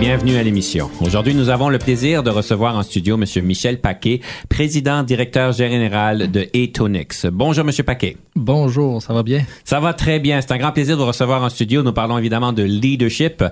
[0.00, 0.90] Bienvenue à l'émission.
[1.00, 3.24] Aujourd'hui, nous avons le plaisir de recevoir en studio M.
[3.44, 7.26] Michel Paquet, président directeur général de Etonix.
[7.26, 7.72] Bonjour, M.
[7.84, 8.16] Paquet.
[8.36, 9.44] Bonjour, ça va bien?
[9.64, 10.40] Ça va très bien.
[10.40, 11.82] C'est un grand plaisir de recevoir en studio.
[11.82, 13.42] Nous parlons évidemment de leadership.
[13.42, 13.48] Euh,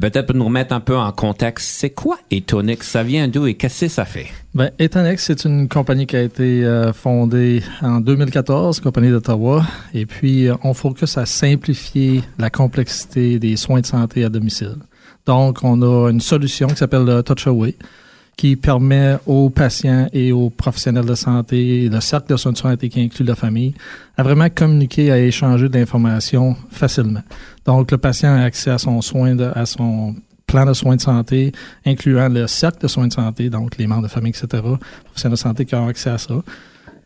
[0.00, 2.86] peut-être pour nous remettre un peu en contexte, c'est quoi Etonix?
[2.86, 4.28] Ça vient d'où et qu'est-ce que ça fait?
[4.54, 9.66] Ben, Etonix, c'est une compagnie qui a été euh, fondée en 2014, compagnie d'Ottawa.
[9.92, 14.76] Et puis, euh, on focus à simplifier la complexité des soins de santé à domicile.
[15.26, 17.76] Donc, on a une solution qui s'appelle le Touchaway
[18.36, 22.88] qui permet aux patients et aux professionnels de santé, le cercle de soins de santé
[22.88, 23.74] qui inclut la famille,
[24.16, 27.22] à vraiment communiquer, à échanger de l'information facilement.
[27.66, 31.00] Donc, le patient a accès à son soin, de, à son plan de soins de
[31.00, 31.52] santé,
[31.86, 34.62] incluant le cercle de soins de santé, donc les membres de famille, etc.,
[35.04, 36.34] professionnels de santé qui ont accès à ça.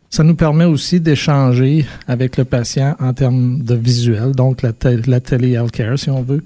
[0.09, 4.71] Ça nous permet aussi d'échanger avec le patient en termes de visuel, donc la,
[5.05, 6.43] la télé-healthcare, si on veut,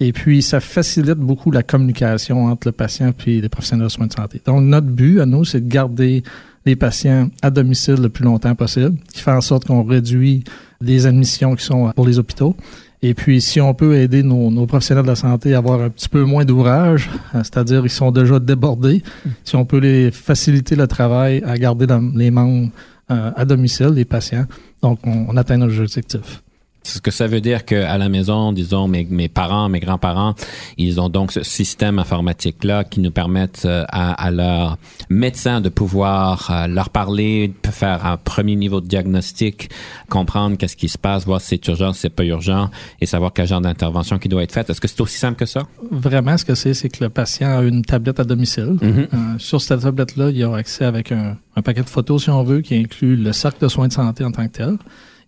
[0.00, 4.06] et puis, ça facilite beaucoup la communication entre le patient et les professionnels de soins
[4.06, 4.40] de santé.
[4.44, 6.22] Donc, notre but à nous, c'est de garder
[6.66, 10.44] les patients à domicile le plus longtemps possible, qui fait en sorte qu'on réduit
[10.80, 12.56] les admissions qui sont pour les hôpitaux.
[13.02, 16.08] Et puis, si on peut aider nos, professionnels de la santé à avoir un petit
[16.08, 19.02] peu moins d'ouvrage, euh, c'est-à-dire ils sont déjà débordés,
[19.44, 22.70] si on peut les faciliter le travail à garder les membres
[23.10, 24.46] euh, à domicile, les patients,
[24.82, 26.43] donc on, on atteint notre objectif.
[26.84, 30.34] Ce que ça veut dire qu'à la maison, disons, mes, mes parents, mes grands-parents,
[30.76, 34.76] ils ont donc ce système informatique-là qui nous permettent euh, à, à leurs
[35.08, 39.70] médecins de pouvoir euh, leur parler, faire un premier niveau de diagnostic,
[40.10, 43.32] comprendre qu'est-ce qui se passe, voir si c'est urgent, si c'est pas urgent, et savoir
[43.32, 44.68] quel genre d'intervention qui doit être faite.
[44.68, 45.62] Est-ce que c'est aussi simple que ça?
[45.90, 48.76] Vraiment, ce que c'est, c'est que le patient a une tablette à domicile.
[48.80, 49.08] Mm-hmm.
[49.14, 52.44] Euh, sur cette tablette-là, il a accès avec un, un paquet de photos, si on
[52.44, 54.76] veut, qui inclut le cercle de soins de santé en tant que tel.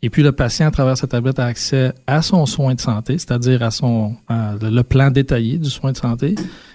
[0.02, 3.18] Et puis le patient, à travers cette tablette, a accès à son soin de santé,
[3.18, 6.34] c'est-à-dire à son le plan détaillé du soin de santé,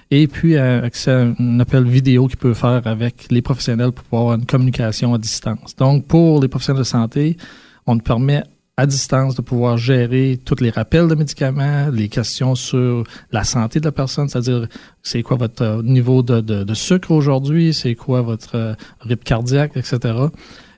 [0.09, 4.35] et puis accès à un appel vidéo qu'il peut faire avec les professionnels pour avoir
[4.35, 5.75] une communication à distance.
[5.75, 7.37] Donc, pour les professionnels de santé,
[7.85, 8.43] on permet
[8.77, 13.79] à distance de pouvoir gérer tous les rappels de médicaments, les questions sur la santé
[13.79, 14.67] de la personne, c'est-à-dire
[15.03, 20.13] c'est quoi votre niveau de, de, de sucre aujourd'hui, c'est quoi votre rythme cardiaque, etc.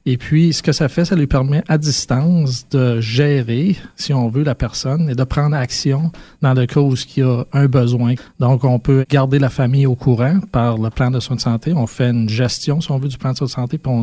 [0.05, 4.27] Et puis, ce que ça fait, ça lui permet à distance de gérer, si on
[4.27, 7.67] veut, la personne et de prendre action dans le cas où il y a un
[7.67, 8.15] besoin.
[8.37, 11.71] Donc, on peut garder la famille au courant par le plan de soins de santé.
[11.73, 13.93] On fait une gestion, si on veut, du plan de soins de santé, puis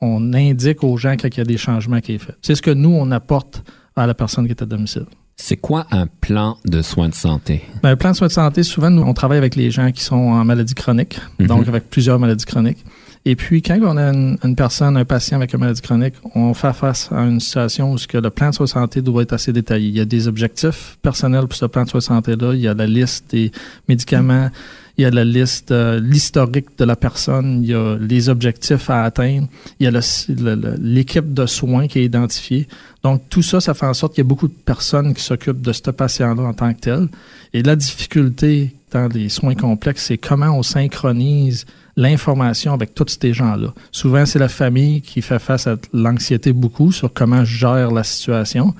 [0.00, 2.36] on, indique aux gens qu'il y a des changements qui sont faits.
[2.40, 3.62] C'est ce que nous, on apporte
[3.96, 5.06] à la personne qui est à domicile.
[5.36, 7.62] C'est quoi un plan de soins de santé?
[7.82, 10.02] Ben, un plan de soins de santé, souvent, nous, on travaille avec les gens qui
[10.02, 11.46] sont en maladie chronique, mm-hmm.
[11.46, 12.84] donc avec plusieurs maladies chroniques.
[13.26, 16.72] Et puis, quand on a une, personne, un patient avec une maladie chronique, on fait
[16.72, 19.34] face à une situation où ce que le plan de soins de santé doit être
[19.34, 19.88] assez détaillé.
[19.88, 22.54] Il y a des objectifs personnels pour ce plan de soins de santé-là.
[22.54, 23.52] Il y a la liste des
[23.88, 24.48] médicaments.
[24.96, 27.62] Il y a la liste, euh, l'historique de la personne.
[27.62, 29.48] Il y a les objectifs à atteindre.
[29.78, 32.68] Il y a l'équipe de soins qui est identifiée.
[33.02, 35.60] Donc, tout ça, ça fait en sorte qu'il y a beaucoup de personnes qui s'occupent
[35.60, 37.08] de ce patient-là en tant que tel.
[37.52, 41.66] Et la difficulté dans les soins complexes, c'est comment on synchronise
[41.96, 43.72] l'information avec tous ces gens-là.
[43.92, 48.04] Souvent, c'est la famille qui fait face à l'anxiété beaucoup sur comment je gère la
[48.04, 48.74] situation.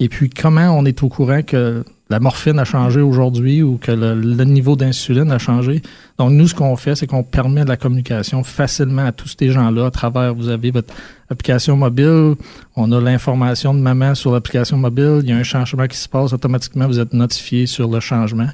[0.00, 3.90] Et puis, comment on est au courant que la morphine a changé aujourd'hui ou que
[3.90, 5.80] le, niveau d'insuline a changé.
[6.18, 9.86] Donc, nous, ce qu'on fait, c'est qu'on permet la communication facilement à tous ces gens-là
[9.86, 10.92] à travers, vous avez votre
[11.30, 12.34] application mobile,
[12.76, 16.08] on a l'information de maman sur l'application mobile, il y a un changement qui se
[16.08, 18.48] passe, automatiquement, vous êtes notifié sur le changement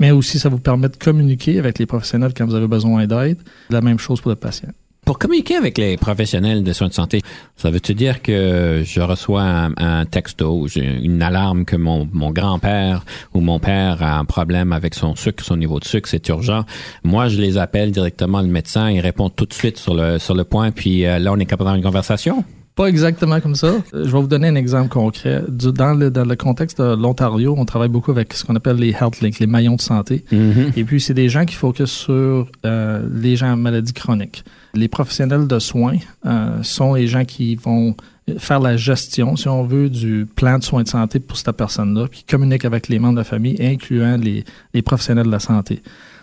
[0.00, 3.38] mais aussi ça vous permet de communiquer avec les professionnels quand vous avez besoin d'aide.
[3.68, 4.70] La même chose pour le patient.
[5.04, 7.22] Pour communiquer avec les professionnels de soins de santé,
[7.56, 13.04] ça veut-tu dire que je reçois un, texto, une alarme que mon, mon grand-père
[13.34, 16.64] ou mon père a un problème avec son sucre, son niveau de sucre, c'est urgent.
[17.02, 20.34] Moi, je les appelle directement le médecin, il répond tout de suite sur le sur
[20.34, 22.44] le point, puis euh, là, on est capable d'avoir une conversation?
[22.80, 23.66] Pas exactement comme ça.
[23.66, 25.42] Euh, Je vais vous donner un exemple concret.
[25.48, 28.90] Dans le, dans le contexte de l'Ontario, on travaille beaucoup avec ce qu'on appelle les
[28.90, 30.24] health links, les maillons de santé.
[30.32, 30.72] Mhm.
[30.76, 34.44] Et puis, c'est des gens qui focusent sur euh, les gens en maladie chronique.
[34.72, 37.94] Les professionnels de soins euh, sont les gens qui vont
[38.38, 42.06] faire la gestion, si on veut, du plan de soins de santé pour cette personne-là,
[42.10, 45.82] qui communiquent avec les membres de la famille, incluant les, les professionnels de la santé.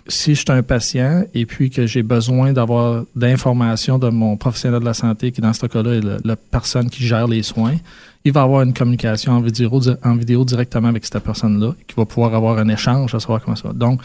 [0.09, 4.79] Si je suis un patient et puis que j'ai besoin d'avoir d'informations de mon professionnel
[4.79, 7.75] de la santé, qui dans ce cas-là est la personne qui gère les soins,
[8.23, 12.05] il va avoir une communication en vidéo, en vidéo directement avec cette personne-là, qui va
[12.05, 13.73] pouvoir avoir un échange à savoir comment ça va.
[13.73, 14.01] Donc,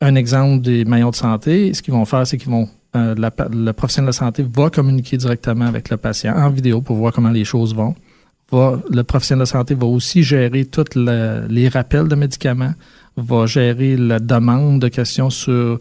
[0.00, 3.30] un exemple des maillons de santé, ce qu'ils vont faire, c'est qu'ils vont euh, la
[3.50, 7.12] le professionnel de la santé va communiquer directement avec le patient en vidéo pour voir
[7.12, 7.94] comment les choses vont.
[8.50, 12.72] Le professionnel de santé va aussi gérer tous le- les rappels de médicaments,
[13.18, 15.78] va gérer la demande de questions sur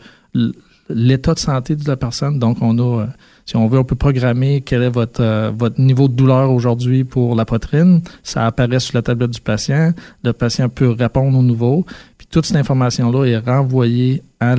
[0.89, 2.39] l'état de santé de la personne.
[2.39, 3.06] Donc, on a, euh,
[3.45, 7.04] si on veut, on peut programmer quel est votre, euh, votre niveau de douleur aujourd'hui
[7.04, 8.01] pour la poitrine.
[8.24, 9.94] Ça apparaît sur la tablette du patient.
[10.24, 11.86] Le patient peut répondre au nouveau.
[12.18, 14.56] Puis toute cette information-là est renvoyée à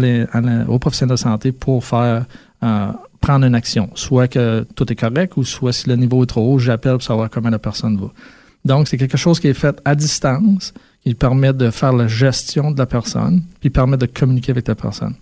[0.81, 2.27] professionnel de santé pour faire
[2.63, 3.91] euh, prendre une action.
[3.95, 7.03] Soit que tout est correct ou soit si le niveau est trop haut, j'appelle pour
[7.03, 8.09] savoir comment la personne va.
[8.65, 10.75] Donc, c'est quelque chose qui est fait à distance,
[11.05, 14.75] qui permet de faire la gestion de la personne, puis permet de communiquer avec la
[14.75, 15.15] personne.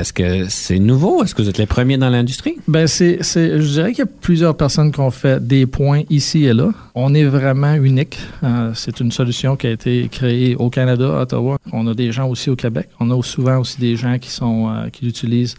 [0.00, 1.24] Est-ce que c'est nouveau?
[1.24, 2.54] Est-ce que vous êtes les premiers dans l'industrie?
[2.68, 6.02] Ben c'est, c'est, je dirais qu'il y a plusieurs personnes qui ont fait des points
[6.08, 6.70] ici et là.
[6.94, 8.16] On est vraiment unique.
[8.44, 11.58] Euh, c'est une solution qui a été créée au Canada, à Ottawa.
[11.72, 12.88] On a des gens aussi au Québec.
[13.00, 15.56] On a souvent aussi des gens qui sont euh, qui l'utilisent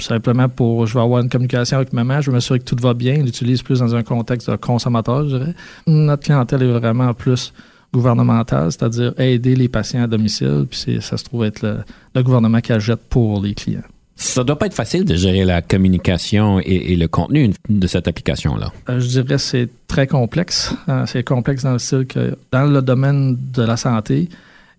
[0.00, 2.94] simplement pour je vais avoir une communication avec maman, je vais m'assurer que tout va
[2.94, 3.14] bien.
[3.14, 5.54] Ils l'utilisent plus dans un contexte de consommateur, je dirais.
[5.86, 7.52] Notre clientèle est vraiment plus
[7.92, 11.78] gouvernementale, c'est-à-dire aider les patients à domicile, puis ça se trouve être le,
[12.14, 13.82] le gouvernement qui achète pour les clients.
[14.20, 18.08] Ça doit pas être facile de gérer la communication et, et le contenu de cette
[18.08, 18.72] application-là.
[18.88, 20.74] Euh, je dirais que c'est très complexe.
[20.88, 24.28] Euh, c'est complexe dans le style que dans le domaine de la santé,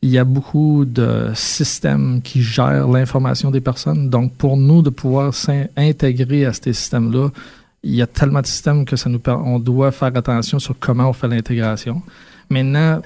[0.01, 4.09] il y a beaucoup de systèmes qui gèrent l'information des personnes.
[4.09, 7.29] Donc, pour nous de pouvoir s'intégrer à ces systèmes-là,
[7.83, 11.09] il y a tellement de systèmes que ça nous on doit faire attention sur comment
[11.09, 12.01] on fait l'intégration.
[12.49, 13.01] Maintenant,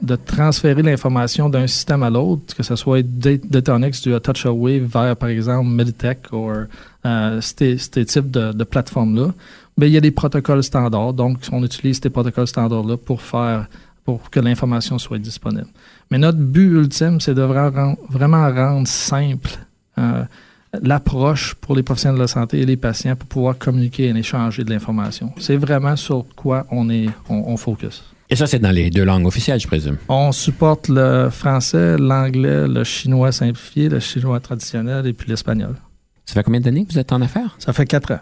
[0.00, 4.80] de transférer l'information d'un système à l'autre, que ce soit Dat- Datonix du Touch Away
[4.80, 6.50] vers, par exemple, Meditech ou
[7.04, 9.32] euh, ces, types de, plateformes-là,
[9.78, 11.12] ben, il y a des protocoles standards.
[11.14, 13.66] Donc, on utilise ces protocoles standards-là pour faire
[14.04, 15.68] pour que l'information soit disponible.
[16.10, 19.50] Mais notre but ultime, c'est de vra- vraiment rendre simple
[19.98, 20.24] euh,
[20.82, 24.64] l'approche pour les professionnels de la santé et les patients pour pouvoir communiquer et échanger
[24.64, 25.32] de l'information.
[25.38, 28.02] C'est vraiment sur quoi on est, on focus.
[28.32, 29.98] Et ça, c'est dans les deux langues officielles, je présume.
[30.08, 35.74] On supporte le français, l'anglais, le chinois simplifié, le chinois traditionnel et puis l'espagnol.
[36.24, 37.54] Ça fait combien d'années que vous êtes en affaires?
[37.58, 38.20] Ça fait quatre ans.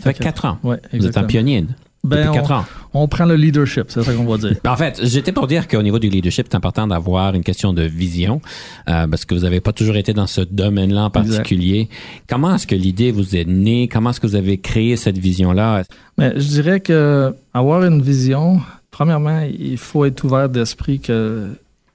[0.00, 0.58] Ça fait quatre ans.
[0.62, 1.26] Oui, Vous êtes un exactement.
[1.28, 1.64] pionnier
[2.04, 2.64] Ben, depuis quatre on, ans.
[2.92, 4.54] on prend le leadership, c'est ça qu'on va dire.
[4.68, 7.84] En fait, j'étais pour dire qu'au niveau du leadership, c'est important d'avoir une question de
[7.84, 8.42] vision,
[8.90, 11.88] euh, parce que vous n'avez pas toujours été dans ce domaine-là en particulier.
[12.28, 13.88] Comment est-ce que l'idée vous est née?
[13.88, 15.84] Comment est-ce que vous avez créé cette vision-là?
[16.18, 21.48] Mais je dirais que avoir une vision, premièrement, il faut être ouvert d'esprit que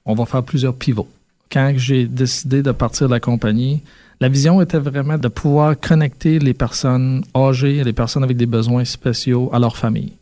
[0.05, 1.07] on va faire plusieurs pivots.
[1.51, 3.81] Quand j'ai décidé de partir de la compagnie,
[4.19, 8.85] la vision était vraiment de pouvoir connecter les personnes âgées, les personnes avec des besoins
[8.85, 10.13] spéciaux à leur famille.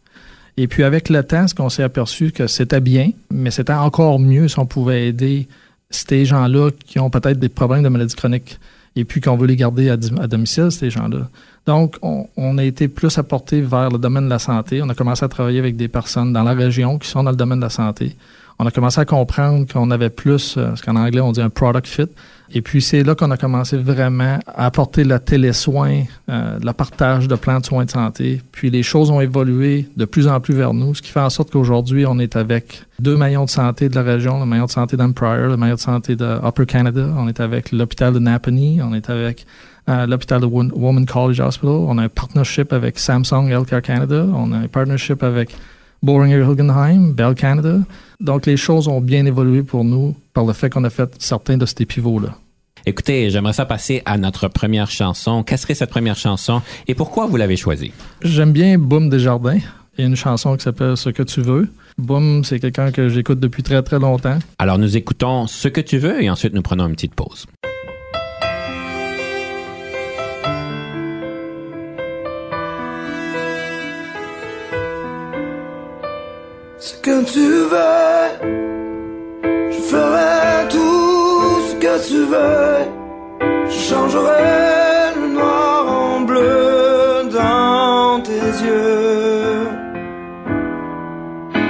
[0.57, 4.19] Et puis avec le temps, ce qu'on s'est aperçu que c'était bien, mais c'était encore
[4.19, 5.47] mieux si on pouvait aider
[5.89, 8.59] ces gens-là qui ont peut-être des problèmes de maladies chroniques
[8.95, 11.29] et puis qu'on veut les garder à, domicile, ces gens-là.
[11.65, 14.81] Donc, on, on a été plus apporté vers le domaine de la santé.
[14.81, 17.37] On a commencé à travailler avec des personnes dans la région qui sont dans le
[17.37, 18.15] domaine de la santé.
[18.59, 21.49] On a commencé à comprendre qu'on avait plus, euh, ce qu'en anglais on dit un
[21.49, 22.09] product fit.
[22.53, 27.27] Et puis c'est là qu'on a commencé vraiment à apporter le télésoin, euh, le partage
[27.27, 28.41] de plans de soins de santé.
[28.51, 31.29] Puis les choses ont évolué de plus en plus vers nous, ce qui fait en
[31.29, 34.71] sorte qu'aujourd'hui on est avec deux maillons de santé de la région, le maillon de
[34.71, 37.07] santé d'Empire, le maillon de santé de Upper Canada.
[37.17, 39.45] On est avec l'hôpital de Napanee, on est avec
[39.89, 41.69] euh, l'hôpital de Wo- Women College Hospital.
[41.71, 44.27] On a un partnership avec Samsung Healthcare Canada.
[44.35, 45.55] On a un partnership avec
[46.03, 47.77] Boehringer Ingelheim, Bell Canada.
[48.19, 51.57] Donc, les choses ont bien évolué pour nous par le fait qu'on a fait certains
[51.57, 52.35] de ces pivots-là.
[52.85, 55.43] Écoutez, j'aimerais ça passer à notre première chanson.
[55.43, 57.91] Quelle serait cette première chanson et pourquoi vous l'avez choisie?
[58.23, 59.59] J'aime bien Boom Desjardins.
[59.97, 61.69] Il y a une chanson qui s'appelle Ce que tu veux.
[61.97, 64.39] Boom, c'est quelqu'un que j'écoute depuis très, très longtemps.
[64.57, 67.45] Alors, nous écoutons ce que tu veux et ensuite nous prenons une petite pause.
[76.79, 78.70] Ce que tu veux,
[82.07, 82.87] tu veux,
[83.69, 89.67] je changerai le noir en bleu dans tes yeux.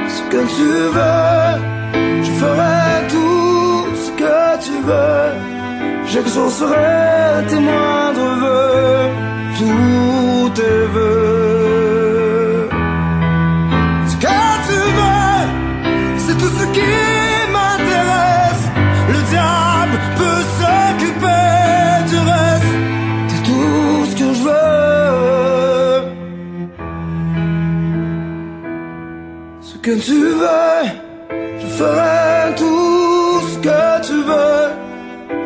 [0.08, 5.28] Ce que tu veux, je ferai tout ce que tu veux,
[6.06, 9.21] j'exaucerai tes moindres vœux.
[29.82, 30.84] Que tu veux,
[31.60, 34.68] je ferai tout ce que tu veux.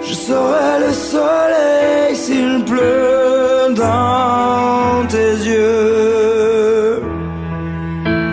[0.01, 7.01] Je serai le soleil s'il pleut dans tes yeux.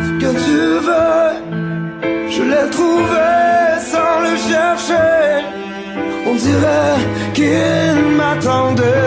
[0.06, 1.28] Ce que tu veux,
[2.34, 3.30] je l'ai trouvé
[3.92, 5.44] sans le chercher.
[6.26, 6.98] On dirait
[7.34, 9.01] qu'il m'attendait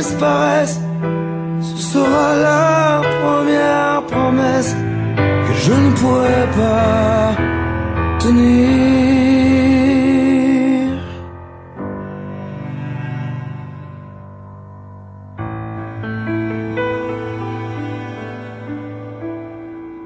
[0.00, 0.78] disparaisse,
[1.60, 4.74] ce sera la première promesse
[5.16, 7.36] que je ne pourrai pas
[8.20, 8.68] tenir.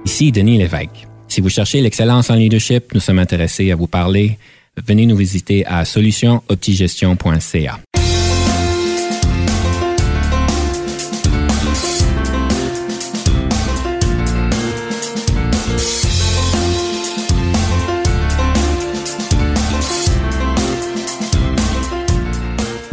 [0.04, 1.06] Ici Denis Lévesque.
[1.28, 4.38] Si vous cherchez l'excellence en leadership, nous sommes intéressés à vous parler.
[4.86, 7.80] Venez nous visiter à solutionoptigestion.ca.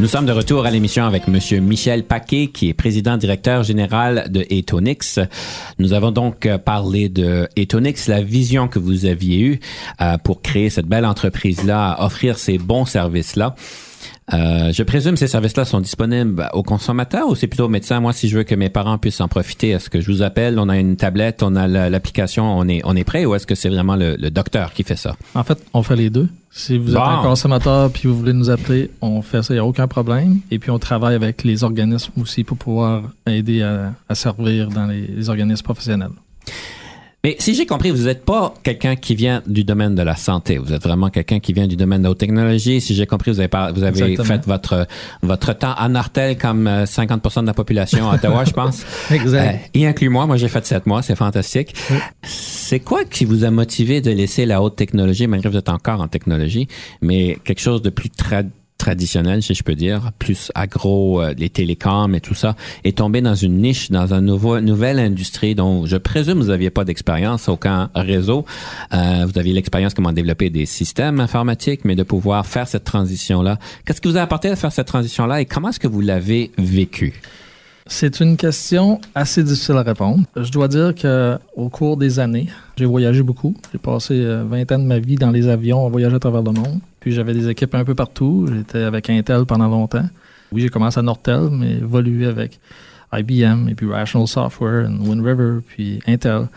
[0.09, 4.43] sommes de retour à l'émission avec Monsieur Michel Paquet, qui est président directeur général de
[4.49, 5.19] Etonix.
[5.77, 9.59] Nous avons donc euh, parlé de Etonix, la vision que vous aviez eue
[10.01, 13.53] euh, pour créer cette belle entreprise-là, offrir ces bons services-là.
[14.33, 17.99] Euh, je présume que ces services-là sont disponibles aux consommateurs ou c'est plutôt aux médecins?
[17.99, 20.59] Moi, si je veux que mes parents puissent en profiter, est-ce que je vous appelle,
[20.59, 23.47] on a une tablette, on a la- l'application, on est, on est prêt ou est-ce
[23.47, 25.15] que c'est vraiment le, le docteur qui fait ça?
[25.33, 26.27] En fait, on fait les deux.
[26.51, 29.61] Si vous êtes un consommateur puis vous voulez nous appeler, on fait ça, il n'y
[29.61, 30.39] a aucun problème.
[30.51, 34.85] Et puis, on travaille avec les organismes aussi pour pouvoir aider à, à servir dans
[34.87, 36.09] les, les organismes professionnels.
[37.25, 40.57] Mais si j'ai compris, vous n'êtes pas quelqu'un qui vient du domaine de la santé.
[40.57, 42.79] Vous êtes vraiment quelqu'un qui vient du domaine de la haute technologie.
[42.79, 44.25] Si j'ai compris, vous avez, par- vous avez Exactement.
[44.25, 44.87] fait votre,
[45.21, 48.85] votre temps en artel comme euh, 50% de la population à Ottawa, je pense.
[49.11, 49.55] Exact.
[49.75, 50.27] Euh, y inclut moi.
[50.27, 51.01] Moi, j'ai fait sept mois.
[51.01, 51.75] C'est fantastique.
[51.91, 51.97] Oui.
[52.23, 55.67] C'est quoi qui vous a motivé de laisser la haute technologie, malgré que vous êtes
[55.69, 56.69] encore en technologie,
[57.01, 58.47] mais quelque chose de plus tra-
[58.79, 63.21] traditionnel, si je peux dire, plus agro, euh, les télécoms et tout ça, et tomber
[63.21, 67.49] dans une niche, dans une nouveau, nouvelle industrie dont je présume vous n'aviez pas d'expérience,
[67.49, 68.45] aucun réseau.
[68.93, 73.59] Euh, vous aviez l'expérience comment développer des systèmes informatiques, mais de pouvoir faire cette transition-là.
[73.85, 76.51] Qu'est-ce qui vous a apporté de faire cette transition-là et comment est-ce que vous l'avez
[76.57, 77.21] vécu?
[77.91, 80.23] C'est une question assez difficile à répondre.
[80.35, 83.55] Je dois dire que au cours des années, j'ai voyagé beaucoup.
[83.71, 86.43] J'ai passé euh, 20 ans de ma vie dans les avions, à voyager à travers
[86.43, 86.79] le monde.
[86.99, 88.47] Puis j'avais des équipes un peu partout.
[88.53, 90.07] J'étais avec Intel pendant longtemps.
[90.51, 92.59] Oui, j'ai commencé à Nortel, mais évolué avec
[93.13, 96.47] IBM et puis Rational Software, et Wind River, puis Intel.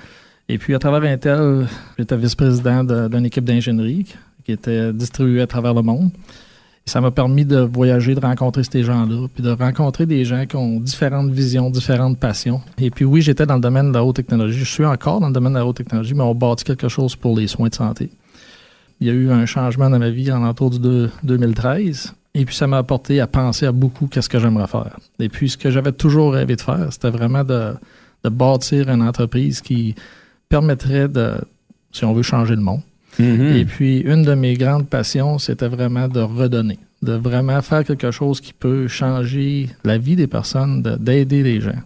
[0.48, 1.66] Et puis à travers Intel,
[1.98, 4.06] j'étais vice-président de- d'une équipe d'ingénierie
[4.44, 6.10] qui était distribuée à travers le monde.
[6.84, 10.44] Et ça m'a permis de voyager, de rencontrer ces gens-là, puis de rencontrer des gens
[10.46, 12.60] qui ont différentes visions, différentes passions.
[12.78, 14.58] Et puis oui, j'étais dans le domaine de la haute technologie.
[14.58, 17.14] Je suis encore dans le domaine de la haute technologie, mais on bâtit quelque chose
[17.14, 18.10] pour les soins de santé.
[19.02, 22.14] Il y a eu un changement dans ma vie en entour du deux- 2013.
[22.34, 24.96] Et puis ça m'a apporté à penser à beaucoup qu'est-ce que j'aimerais faire.
[25.18, 27.74] Et puis ce que j'avais toujours rêvé de faire, c'était vraiment de,
[28.24, 29.96] de bâtir une entreprise qui
[30.48, 31.34] permettrait de,
[31.90, 32.80] si on veut, changer le monde.
[33.20, 33.56] Mm-hmm.
[33.56, 38.10] Et puis, une de mes grandes passions, c'était vraiment de redonner, de vraiment faire quelque
[38.10, 41.80] chose qui peut changer la vie des personnes, de- d'aider les gens.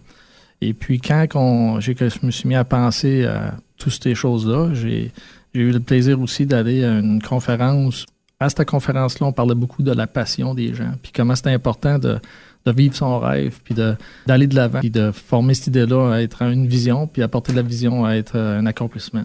[0.61, 4.69] Et puis, quand on, j'ai, je me suis mis à penser à toutes ces choses-là,
[4.73, 5.11] j'ai,
[5.57, 8.05] j'ai eu le plaisir aussi d'aller à une conférence.
[8.39, 11.97] À cette conférence-là, on parlait beaucoup de la passion des gens, puis comment c'était important
[11.97, 12.19] de,
[12.67, 16.67] vivre son rêve, puis d'aller de l'avant, puis de former cette idée-là à être une
[16.67, 19.23] vision, puis apporter de la vision à être un accomplissement.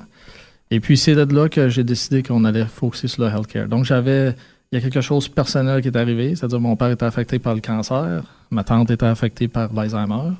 [0.70, 3.68] Et puis, c'est de là que j'ai décidé qu'on allait focuser sur le healthcare.
[3.68, 4.34] Donc, j'avais,
[4.70, 7.38] il y a quelque chose de personnel qui est arrivé, c'est-à-dire mon père était affecté
[7.38, 10.30] par le cancer, ma tante était affectée par l'Alzheimer.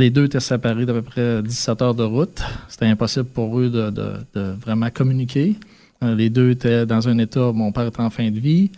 [0.00, 2.40] Les deux étaient séparés d'à peu près 17 heures de route.
[2.68, 5.56] C'était impossible pour eux de, de, de vraiment communiquer.
[6.02, 8.70] Euh, les deux étaient dans un état, mon père était en fin de vie.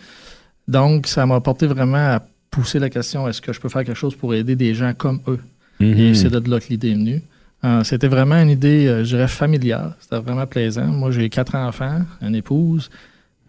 [0.67, 3.97] Donc, ça m'a porté vraiment à pousser la question est-ce que je peux faire quelque
[3.97, 5.38] chose pour aider des gens comme eux?
[5.79, 5.97] Mhm.
[5.97, 7.23] Et c'est de là que l'idée est venue.
[7.64, 9.95] Euh, C'était vraiment une idée, euh, je dirais, familiale.
[10.00, 10.87] C'était vraiment plaisant.
[10.87, 12.91] Moi, j'ai quatre enfants, une épouse.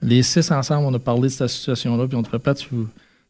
[0.04, 2.76] Les six ensemble, on a parlé de cette situation-là, puis on te répète, tu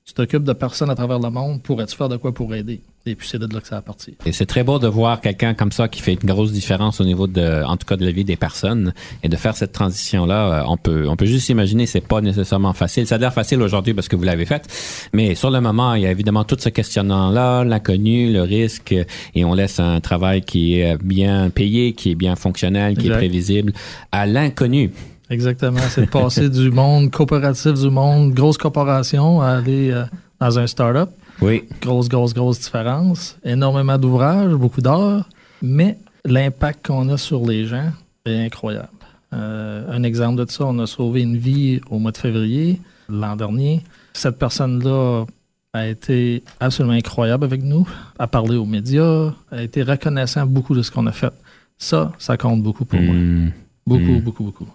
[0.06, 2.82] tu t'occupes de personnes à travers le monde, pourrais-tu faire de quoi pour aider?
[3.06, 4.16] Et puis c'est de là que ça a parti.
[4.26, 7.06] Et c'est très beau de voir quelqu'un comme ça qui fait une grosse différence au
[7.06, 8.94] niveau de, en tout cas, de la vie des personnes
[9.24, 10.62] et de faire cette transition-là.
[10.62, 13.08] euh, On peut, on peut juste imaginer, c'est pas nécessairement facile.
[13.08, 14.68] Ça a l'air facile aujourd'hui parce que vous l'avez fait,
[15.14, 18.94] mais sur le moment, il y a évidemment tout ce questionnement-là, l'inconnu, le risque,
[19.36, 23.14] et on laisse un travail qui est bien payé, qui est bien fonctionnel, qui Exact.
[23.16, 23.74] est prévisible,
[24.12, 24.92] à l'inconnu.
[25.30, 25.80] Exactement.
[25.90, 30.04] C'est de passer du monde coopératif, du monde grosse corporation, à aller euh,
[30.40, 31.10] dans un start-up.
[31.42, 31.64] Oui.
[31.82, 33.38] Grosse, grosse, grosse différence.
[33.44, 35.28] Énormément d'ouvrages, beaucoup d'heures,
[35.62, 37.92] mais l'impact qu'on a sur les gens
[38.26, 38.90] est incroyable.
[39.34, 43.36] Euh, un exemple de ça, on a sauvé une vie au mois de février l'an
[43.36, 43.82] dernier.
[44.14, 45.26] Cette personne-là
[45.74, 47.88] a été absolument incroyable avec nous,
[48.20, 51.34] a parlé aux médias, a été reconnaissant beaucoup de ce qu'on a fait.
[51.80, 53.16] Ça, ça compte beaucoup pour moi.
[53.16, 53.52] Hmm.
[53.86, 54.20] Beaucoup, Mm.
[54.22, 54.68] beaucoup, beaucoup.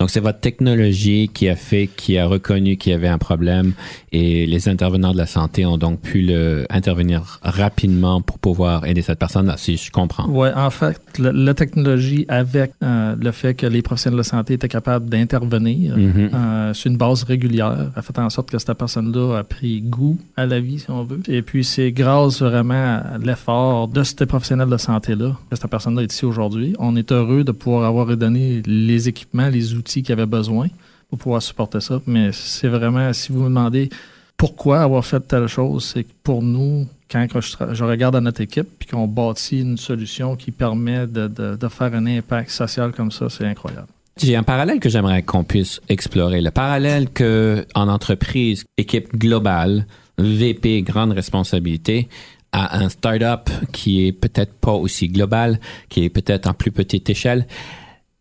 [0.00, 3.72] Donc, c'est votre technologie qui a fait, qui a reconnu qu'il y avait un problème
[4.12, 9.02] et les intervenants de la santé ont donc pu le, intervenir rapidement pour pouvoir aider
[9.02, 10.26] cette personne-là, si je comprends.
[10.28, 14.54] Oui, en fait, le- la technologie avec euh, le fait que les professionnels de santé
[14.54, 16.30] étaient capables d'intervenir Mhm.
[16.34, 20.18] euh, sur une base régulière a fait en sorte que cette personne-là a pris goût
[20.36, 21.20] à la vie, si on veut.
[21.28, 22.74] Et puis, c'est grâce vraiment
[23.14, 26.74] à l'effort de ces professionnels de santé-là que cette personne-là est ici aujourd'hui.
[26.78, 30.68] On est heureux de pouvoir avoir redonné les équipements, les outils qu'il avait besoin
[31.08, 32.00] pour pouvoir supporter ça.
[32.06, 33.88] Mais c'est vraiment, si vous me demandez
[34.36, 38.68] pourquoi avoir fait telle chose, c'est que pour nous, quand je, regarde à notre équipe
[38.78, 43.46] puis qu'on bâtit une solution qui permet de faire un impact social comme ça, c'est
[43.46, 43.88] incroyable.
[44.18, 46.40] J'ai un parallèle que j'aimerais qu'on puisse explorer.
[46.40, 52.08] Le parallèle que en entreprise, équipe globale, VP, grande responsabilité,
[52.50, 57.10] à un startup qui est peut-être pas aussi global, qui est peut-être en plus petite
[57.10, 57.46] échelle.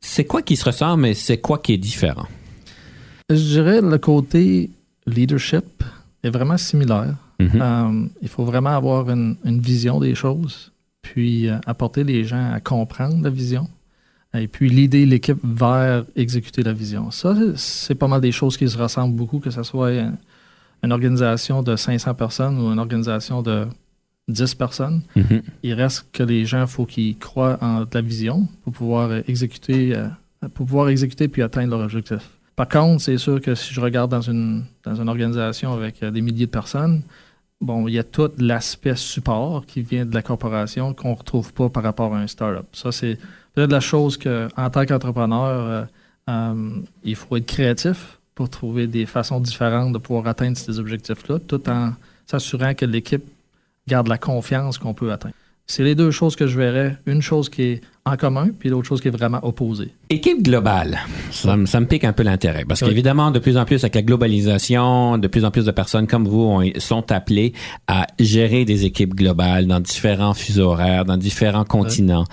[0.08, 2.28] C'est quoi qui se ressemble et c'est quoi qui est différent?
[3.30, 4.70] Je dirais le côté
[5.08, 5.84] leadership
[6.24, 7.16] est vraiment similaire.
[7.40, 7.62] Mhm.
[7.62, 12.54] Euh, il faut vraiment avoir une, une vision des choses, puis euh, apporter les gens
[12.54, 13.68] à comprendre la vision,
[14.34, 17.10] et puis l'idée l'équipe vers exécuter la vision.
[17.10, 20.18] Ça, c'est pas mal des choses qui se ressemblent beaucoup, que ce soit une,
[20.84, 23.68] une organisation de 500 personnes ou une organisation de
[24.28, 25.02] 10 personnes.
[25.16, 25.42] Mhm.
[25.64, 29.96] Il reste que les gens, il faut qu'ils croient en la vision pour pouvoir exécuter,
[29.96, 30.08] euh,
[30.54, 32.36] pour pouvoir exécuter puis atteindre leur objectif.
[32.56, 36.12] Par contre, c'est sûr que si je regarde dans une, dans une organisation avec euh,
[36.12, 37.02] des milliers de personnes,
[37.60, 41.54] bon, il y a tout l'aspect support qui vient de la corporation qu'on ne retrouve
[41.54, 42.66] pas par rapport à un startup.
[42.72, 43.18] Ça, c'est
[43.54, 45.86] peut-être la chose que, en tant qu'entrepreneur, euh,
[46.30, 46.70] euh,
[47.04, 51.70] il faut être créatif pour trouver des façons différentes de pouvoir atteindre ces objectifs-là, tout
[51.70, 51.94] en
[52.26, 53.24] s'assurant que l'équipe
[53.88, 55.36] garde la confiance qu'on peut atteindre.
[55.68, 56.98] C'est les deux choses que je verrais.
[57.08, 59.92] Une chose qui est en commun, puis l'autre chose qui est vraiment opposée.
[60.12, 61.00] Équipe globale,
[61.32, 62.90] ça, me- ça me pique un peu l'intérêt parce Oui.
[62.90, 66.28] qu'évidemment, de plus en plus avec la globalisation, de plus en plus de personnes comme
[66.28, 67.54] vous ont- sont appelées
[67.88, 72.26] à gérer des équipes globales dans différents fuseaux horaires, dans différents continents.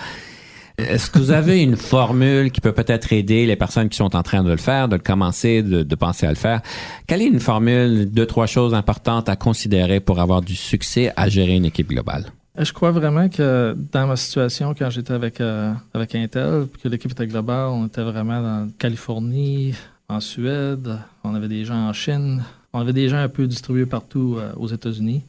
[0.88, 4.22] Est-ce que vous avez une formule qui peut peut-être aider les personnes qui sont en
[4.22, 6.60] train de le faire, de le commencer, de, penser à le faire?
[7.06, 11.28] Quelle est une formule, deux, trois choses importantes à considérer pour avoir du succès à
[11.28, 12.26] gérer une équipe globale?
[12.58, 17.10] Je crois vraiment que dans ma situation, quand j'étais avec, euh, avec Intel, que l'équipe
[17.10, 19.74] était globale, on était vraiment dans Californie,
[20.08, 22.42] en Suède, on avait des gens en Chine,
[22.72, 25.22] on avait des gens un peu distribués partout euh, aux États-Unis.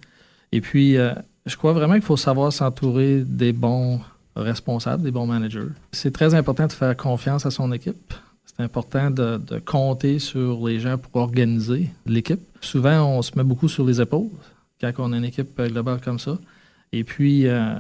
[0.52, 1.14] Et puis, euh,
[1.46, 4.02] je crois vraiment qu'il faut savoir s'entourer des bons
[4.36, 5.68] responsables, des bons managers.
[5.92, 8.14] C'est très important de faire confiance à son équipe.
[8.46, 12.42] C'est important de, compter sur les gens pour organiser l'équipe.
[12.62, 14.30] Souvent, on se met beaucoup sur les épaules
[14.80, 16.38] quand on a une équipe globale comme ça.
[16.92, 17.76] Et puis, euh,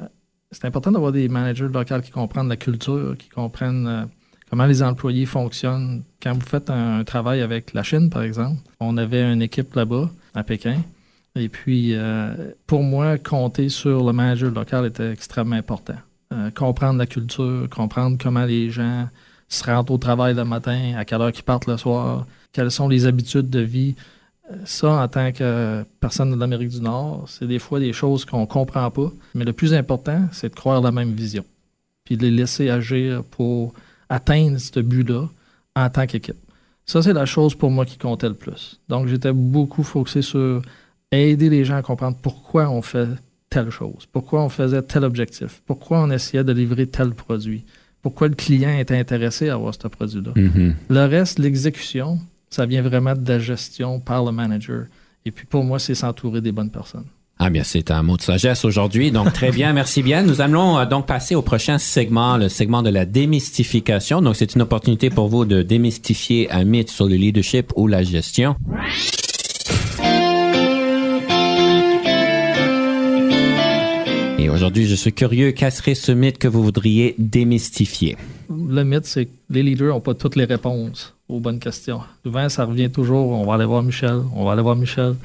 [0.52, 4.06] c'est important d'avoir des managers locaux qui comprennent la culture, qui comprennent euh,
[4.50, 6.04] comment les employés fonctionnent.
[6.22, 9.76] Quand vous faites un, un travail avec la Chine, par exemple, on avait une équipe
[9.76, 10.82] là-bas, à Pékin,
[11.36, 15.98] Et puis, euh, pour moi, compter sur le manager local était extrêmement important.
[16.44, 19.08] Euh, comprendre la culture, comprendre comment les gens
[19.50, 22.88] se rendent au travail le matin, à quelle heure ils partent le soir, quelles sont
[22.88, 23.96] les habitudes de vie.
[24.52, 28.26] Euh, ça, en tant que personne de l'Amérique du Nord, c'est des fois des choses
[28.26, 29.12] qu'on ne comprend pas.
[29.36, 31.46] Mais le plus important, c'est de croire la même vision.
[32.04, 33.74] Puis de les laisser agir pour
[34.10, 35.28] atteindre ce but-là
[35.76, 36.38] en tant qu'équipe.
[36.86, 38.80] Ça, c'est la chose pour moi qui comptait le plus.
[38.90, 40.62] Donc, j'étais beaucoup focusé sur
[41.12, 43.08] aider les gens à comprendre pourquoi on fait
[43.54, 47.64] telle chose, pourquoi on faisait tel objectif, pourquoi on essayait de livrer tel produit,
[48.02, 50.32] pourquoi le client était intéressé à avoir ce produit-là?
[50.36, 50.74] Mhm.
[50.90, 54.86] Le reste, l'exécution, ça vient vraiment de la gestion par le manager.
[55.26, 57.06] Et puis pour moi, c'est s'entourer des bonnes personnes.
[57.38, 59.12] Ah bien, c'est un mot de sagesse aujourd'hui.
[59.12, 60.24] Donc très bien, merci bien.
[60.24, 64.24] Nous allons euh, donc passer au prochain segment, le segment de la démystification.
[64.24, 68.02] Donc c'est une opportunité pour vous de démystifier un mythe sur le leadership ou la
[68.02, 68.56] gestion.
[74.50, 78.18] Aujourd'hui, je suis curieux, quel serait ce mythe que vous voudriez démystifier?
[78.50, 82.02] Le mythe, c'est que les leaders n'ont pas toutes les réponses aux bonnes questions.
[82.24, 85.16] Souvent, ça revient toujours, on va aller voir Michel, on va aller voir Michel.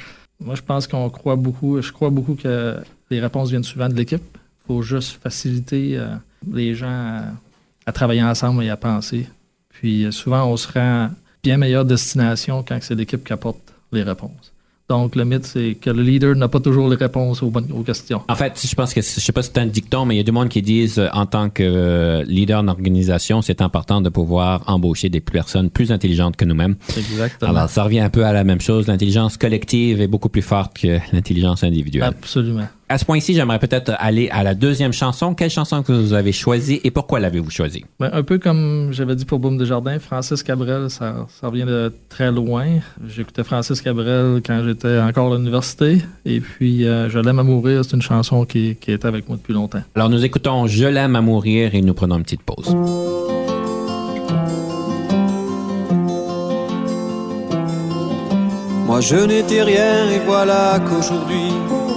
[0.41, 2.77] Moi, je pense qu'on croit beaucoup, je crois beaucoup que
[3.11, 4.23] les réponses viennent souvent de l'équipe.
[4.35, 6.15] Il faut juste faciliter euh,
[6.53, 7.25] les gens à,
[7.87, 9.27] à travailler ensemble et à penser.
[9.71, 11.11] Puis euh, souvent, on se rend
[11.43, 13.59] bien meilleure destination quand c'est l'équipe qui apporte
[13.93, 14.53] les réponses.
[14.88, 17.83] Donc, le mythe, c'est que le leader n'a pas toujours les réponses aux, bonnes, aux
[17.83, 18.22] questions.
[18.27, 20.20] En fait, je pense que je sais pas si c'est un dicton, mais il y
[20.20, 24.09] a du monde qui disent euh, en tant que euh, leader d'organisation, c'est important de
[24.09, 26.77] pouvoir embaucher des personnes plus intelligentes que nous-mêmes.
[26.96, 27.51] Exactement.
[27.51, 28.87] Alors, ça revient un peu à la même chose.
[28.87, 32.05] L'intelligence collective est beaucoup plus forte que l'intelligence individuelle.
[32.05, 32.68] Absolument.
[32.90, 35.35] À ce point-ci, j'aimerais peut-être aller à la deuxième chanson.
[35.35, 37.85] Quelle chanson que vous avez choisie et pourquoi l'avez-vous choisie?
[38.01, 41.92] Ben, un peu comme j'avais dit pour Boom Desjardins, Francis Cabrel, ça, ça vient de
[42.09, 42.66] très loin.
[43.07, 45.98] J'écoutais Francis Cabrel quand j'étais encore à l'université.
[46.24, 49.37] Et puis, euh, Je l'aime à mourir, c'est une chanson qui, qui est avec moi
[49.37, 49.83] depuis longtemps.
[49.94, 52.74] Alors, nous écoutons Je l'aime à mourir et nous prenons une petite pause.
[58.87, 61.53] Moi je n'étais rien et voilà qu'aujourd'hui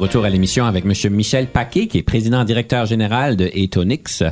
[0.00, 1.12] Retour à l'émission avec M.
[1.12, 4.22] Michel Paquet, qui est président directeur général de Etonix.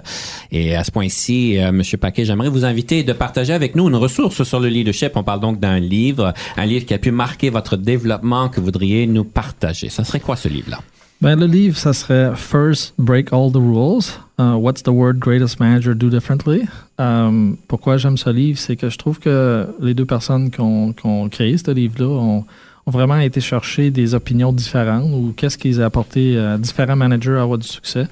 [0.51, 1.83] Et à ce point-ci, euh, M.
[2.01, 5.13] Paquet, j'aimerais vous inviter de partager avec nous une ressource sur le leadership.
[5.15, 8.67] On parle donc d'un livre, un livre qui a pu marquer votre développement que vous
[8.67, 9.89] voudriez nous partager.
[9.89, 10.81] Ça serait quoi ce livre-là?
[11.21, 14.19] Ben, le livre, ça serait First Break All the Rules.
[14.39, 16.69] Uh, what's the word greatest manager do differently?
[16.99, 20.93] Um, pourquoi j'aime ce livre, c'est que je trouve que les deux personnes qui ont,
[20.93, 22.45] qui ont créé ce livre-là ont,
[22.91, 27.43] vraiment été chercher des opinions différentes ou qu'est-ce qu'ils ont apporté à différents managers à
[27.43, 28.07] avoir du succès.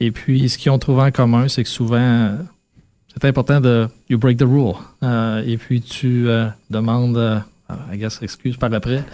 [0.00, 2.36] Et puis, ce qu'ils ont trouvé en commun, c'est que souvent,
[3.12, 4.74] c'est important de you break the rule.
[5.02, 9.04] Uh, et puis, tu uh, demandes, uh, I guess, excuse par après.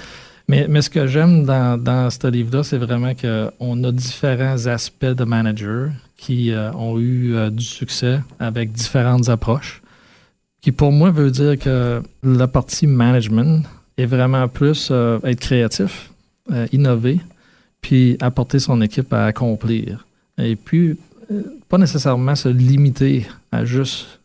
[0.49, 5.05] Mais, mais ce que j'aime dans, dans ce livre-là, c'est vraiment qu'on a différents aspects
[5.05, 9.83] de manager qui euh, ont eu euh, du succès avec différentes approches.
[10.63, 13.63] Qui pour moi veut dire que la partie management
[13.99, 16.11] est vraiment plus euh, être créatif,
[16.73, 17.21] innover,
[17.83, 20.07] puis apporter son équipe à accomplir.
[20.39, 20.97] Et puis,
[21.69, 24.19] pas nécessairement se limiter à juste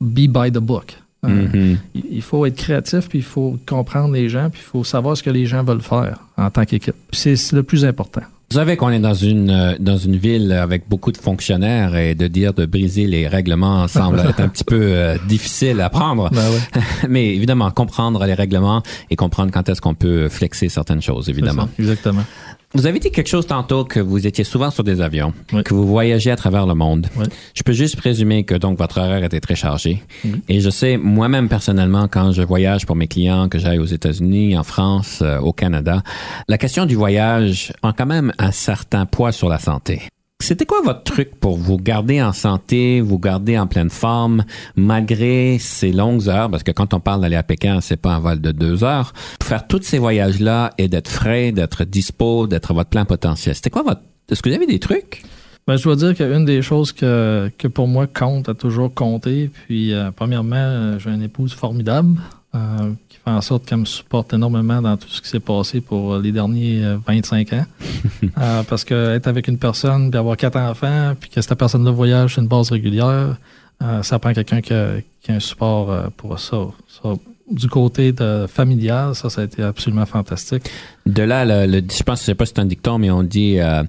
[0.00, 0.96] be by the book.
[1.22, 1.78] Mhm.
[1.94, 5.22] Il faut être créatif, puis il faut comprendre les gens, puis il faut savoir ce
[5.22, 6.96] que les gens veulent faire en tant qu'équipe.
[7.12, 8.22] C'est le plus important.
[8.54, 12.14] Vous savez qu'on est dans une euh, dans une ville avec beaucoup de fonctionnaires et
[12.14, 16.30] de dire de briser les règlements semble être un petit peu euh, difficile à prendre.
[16.30, 16.82] Ben ouais.
[17.08, 21.64] Mais évidemment, comprendre les règlements et comprendre quand est-ce qu'on peut flexer certaines choses, évidemment.
[21.64, 22.22] Ça, exactement.
[22.76, 25.62] Vous avez dit quelque chose tantôt que vous étiez souvent sur des avions, Oui.
[25.62, 27.06] que vous voyagez à travers le monde.
[27.16, 27.24] Oui.
[27.54, 30.02] Je peux juste présumer que donc votre horaire était très chargé.
[30.24, 30.42] Oui.
[30.48, 34.58] Et je sais moi-même personnellement quand je voyage pour mes clients, que j'aille aux États-Unis,
[34.58, 36.02] en France, euh, au Canada,
[36.48, 40.02] la question du voyage a quand même un certain poids sur la santé.
[40.44, 44.44] C'était quoi votre truc pour vous garder en santé, vous garder en pleine forme,
[44.76, 48.18] malgré ces longues heures, parce que quand on parle d'aller à Pékin, c'est pas un
[48.20, 52.74] vol de deux heures, faire tous ces voyages-là et d'être frais, d'être dispo, d'être à
[52.74, 53.54] votre plein potentiel.
[53.54, 54.02] C'était quoi votre...
[54.30, 55.22] Est-ce que vous avez des trucs?
[55.66, 59.50] Ben, je dois dire qu'une des choses que, que pour moi compte a toujours compté,
[59.66, 62.18] puis euh, premièrement, euh, j'ai une épouse formidable
[62.54, 62.92] euh,
[63.24, 66.32] fait en sorte qu'elle me supporte énormément dans tout ce qui s'est passé pour les
[66.32, 67.66] derniers euh, 25 ans.
[68.40, 71.90] Euh, parce que être avec une personne, puis avoir quatre enfants, puis que cette personne-là
[71.90, 73.36] voyage sur une base régulière,
[73.82, 76.56] euh, ça prend quelqu'un qui, a- qui a un support euh, pour ça.
[76.88, 77.12] Ça,
[77.50, 80.64] Du côté de familial, ça, ça a été absolument fantastique.
[81.06, 83.22] De là, le, le- je pense, je sais pas si c'est un dicton, mais on
[83.22, 83.82] dit euh,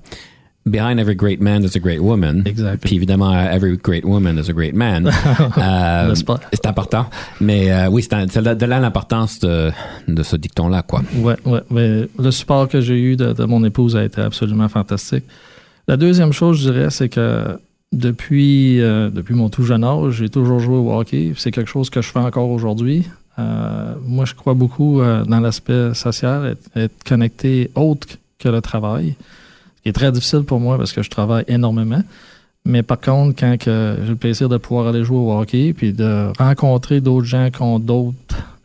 [0.68, 2.42] Behind every great man there's a great woman.
[2.48, 2.82] Exact.
[2.82, 5.12] Puis évidemment, every great woman is a great man.
[5.58, 7.06] Euh, c'est important.
[7.40, 9.72] Mais euh, oui, c'est de de là l'importance de,
[10.08, 11.02] de ce dicton-là, quoi.
[11.18, 11.62] Ouais, ouais.
[11.70, 15.24] Mais le support que j'ai eu de, de mon épouse a été absolument fantastique.
[15.88, 17.60] La deuxième chose, je dirais, c'est que
[17.92, 21.34] depuis, euh, depuis mon tout jeune âge, j'ai toujours joué au hockey.
[21.38, 23.08] C'est quelque chose que je fais encore aujourd'hui.
[23.38, 28.08] Moi, je crois beaucoup dans l'aspect social, être, être connecté autre
[28.40, 29.16] que le travail,
[29.86, 32.02] est très difficile pour moi parce que je travaille énormément.
[32.66, 35.94] Mais par contre, quand que j'ai le plaisir de pouvoir aller jouer au hockey, puis
[35.94, 38.16] de rencontrer d'autres gens qui ont d'autres,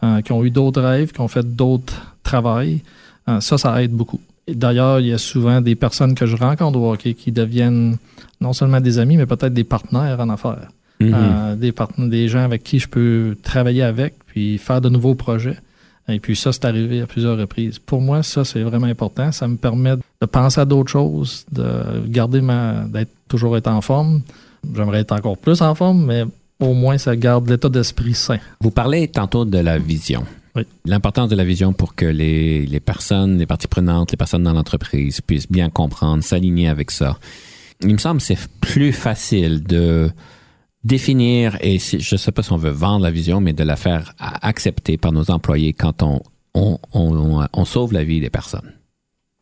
[0.03, 2.81] euh, qui ont eu d'autres rêves, qui ont fait d'autres travails,
[3.29, 4.21] euh, ça, ça aide beaucoup.
[4.49, 7.99] D'ailleurs, il y a souvent des personnes que je rencontre au hockey qui deviennent
[8.41, 10.69] non seulement des amis, mais peut-être des partenaires en affaires.
[11.01, 11.15] Mhm.
[11.15, 11.73] Euh, des,
[12.09, 15.57] des gens avec qui je peux travailler avec, puis faire de nouveaux projets.
[16.11, 17.79] Et puis ça, c'est arrivé à plusieurs reprises.
[17.79, 19.33] Pour moi, ça, c'est vraiment important.
[19.33, 22.85] Ça me permet de penser à d'autres choses, de garder ma.
[22.85, 24.23] d'être toujours être en forme.
[24.75, 26.25] J'aimerais être encore plus en forme, mais
[26.59, 28.39] au moins, ça garde l'état d'esprit sain.
[28.61, 30.25] Vous parlez tantôt de la vision.
[30.55, 30.63] Oui.
[30.85, 34.53] L'importance de la vision pour que les, les personnes, les parties prenantes, les personnes dans
[34.53, 37.19] l'entreprise puissent bien comprendre, s'aligner avec ça.
[37.83, 40.11] Il me semble que c'est plus facile de
[40.85, 43.63] définir, et si- je ne sais pas si on veut vendre la vision, mais de
[43.65, 46.21] la faire accepter par nos employés quand on,
[46.55, 48.73] on, on, on sauve la vie des personnes.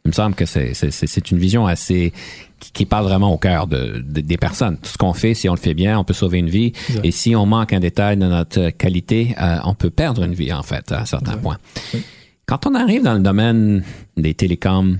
[0.05, 2.13] Il me semble que c'est, c'est, c'est- c'est une vision assez
[2.61, 4.77] qui, qui parle vraiment au cœur de, de- des personnes.
[4.79, 6.73] Tout ce qu'on fait, si on le fait bien, on peut sauver une vie.
[6.89, 7.05] Exact.
[7.05, 10.53] Et si on manque un détail de notre qualité, euh, on peut perdre une vie,
[10.53, 11.43] en fait, à un certain Exact.
[11.43, 11.59] point.
[11.95, 12.03] Oui.
[12.47, 13.85] Quand on arrive dans le domaine
[14.17, 14.97] des télécoms,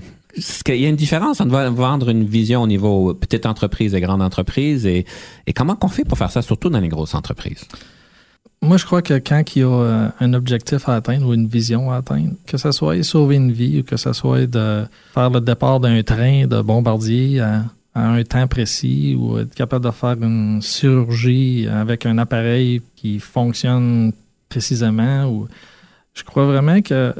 [0.63, 4.21] qu'il y a une différence entre vendre une vision au niveau petite entreprise et grande
[4.21, 5.05] entreprise et,
[5.47, 7.65] et comment qu'on fait pour faire ça, surtout dans les grosses entreprises?
[8.61, 11.47] Moi, je crois que quand il y a euh, un objectif à atteindre ou une
[11.47, 15.29] vision à atteindre, que ce soit sauver une vie ou que ce soit de faire
[15.29, 17.63] le départ d'un train de bombardier à,
[17.95, 23.19] à un temps précis ou être capable de faire une chirurgie avec un appareil qui
[23.19, 24.11] fonctionne
[24.49, 25.47] précisément, ou
[26.13, 27.13] je crois vraiment que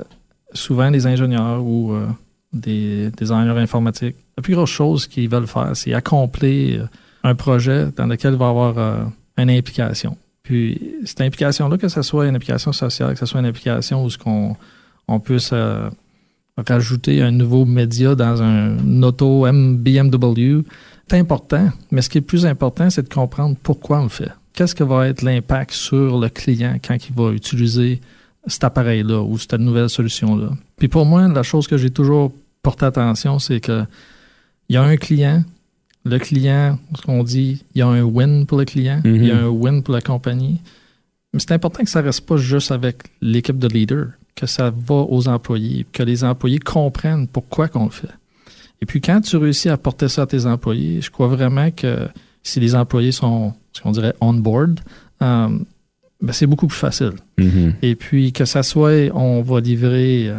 [0.54, 2.08] souvent les ingénieurs ou euh,
[2.52, 6.90] des designers informatiques, la plus grosse chose qu'ils veulent faire, c'est accomplir
[7.24, 9.04] un projet dans lequel il va y avoir euh,
[9.38, 10.18] une implication.
[10.44, 14.10] Puis cette implication-là, que ce soit une implication sociale, que ce soit une implication où
[14.10, 14.56] ce qu'on
[15.08, 15.90] on puisse euh,
[16.58, 20.64] rajouter un nouveau média dans un auto BMW,
[21.08, 24.32] c'est important, mais ce qui est plus important, c'est de comprendre pourquoi on le fait.
[24.54, 28.02] Qu'est-ce que va être l'impact sur le client quand il va utiliser
[28.48, 30.52] cet appareil-là ou cette nouvelle solution-là.
[30.78, 32.32] Puis pour moi, la chose que j'ai toujours
[32.64, 33.84] porté attention, c'est que
[34.70, 35.44] il y a un client,
[36.06, 39.32] le client, ce qu'on dit, il y a un win pour le client, il y
[39.32, 39.44] a Mhm.
[39.46, 40.62] un win pour la compagnie.
[41.34, 44.96] Mais c'est important que ça reste pas juste avec l'équipe de leaders, que ça va
[44.96, 48.08] aux employés, que les employés comprennent pourquoi qu'on le fait.
[48.82, 52.08] Et puis quand tu réussis à porter ça à tes employés, je crois vraiment que
[52.42, 54.80] si les employés sont, ce qu'on dirait, on board,
[55.22, 55.50] euh,
[56.22, 57.14] ben c'est beaucoup plus facile.
[57.38, 57.76] Mhm.
[57.82, 60.36] Et puis que ça soit, on va livrer euh,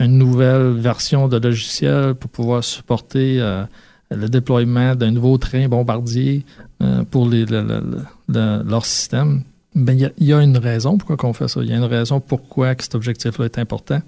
[0.00, 3.64] une nouvelle version de logiciel pour pouvoir supporter euh,
[4.10, 6.44] le déploiement d'un nouveau train bombardier
[6.82, 9.42] euh, pour les, le- le- le- le- leur système.
[9.74, 11.60] Ben, il y a- il y, a une raison pourquoi on fait ça.
[11.62, 14.02] Il y a une raison pourquoi que cet objectif-là est important.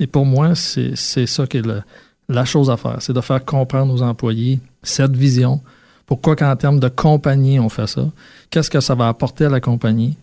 [0.00, 1.66] Et pour moi, c'est ça qui est
[2.28, 2.96] la chose à faire.
[3.00, 5.60] C'est de faire comprendre aux employés cette vision.
[6.06, 8.08] Pourquoi qu'en termes de compagnie, on fait ça?
[8.50, 10.16] Qu'est-ce que ça va apporter à la compagnie?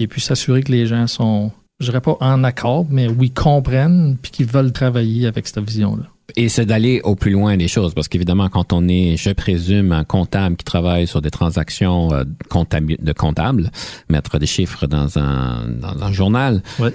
[0.00, 4.16] Et puis s'assurer que les gens sont, je dirais pas en accord, mais oui, comprennent
[4.20, 6.04] puis qu'ils veulent travailler avec cette vision-là.
[6.36, 9.90] Et c'est d'aller au plus loin des choses, parce qu'évidemment, quand on est, je présume,
[9.92, 13.70] un comptable qui travaille sur des transactions euh, de comptables,
[14.08, 16.94] mettre des chiffres dans un, dans un journal, Ouais.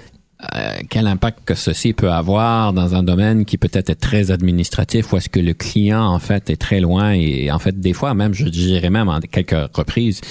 [0.54, 5.12] euh, quel impact que ceci peut avoir dans un domaine qui peut-être est très administratif,
[5.12, 8.14] ou est-ce que le client, en fait, est très loin, et en fait, des fois,
[8.14, 10.22] même, je dirais même en quelques reprises,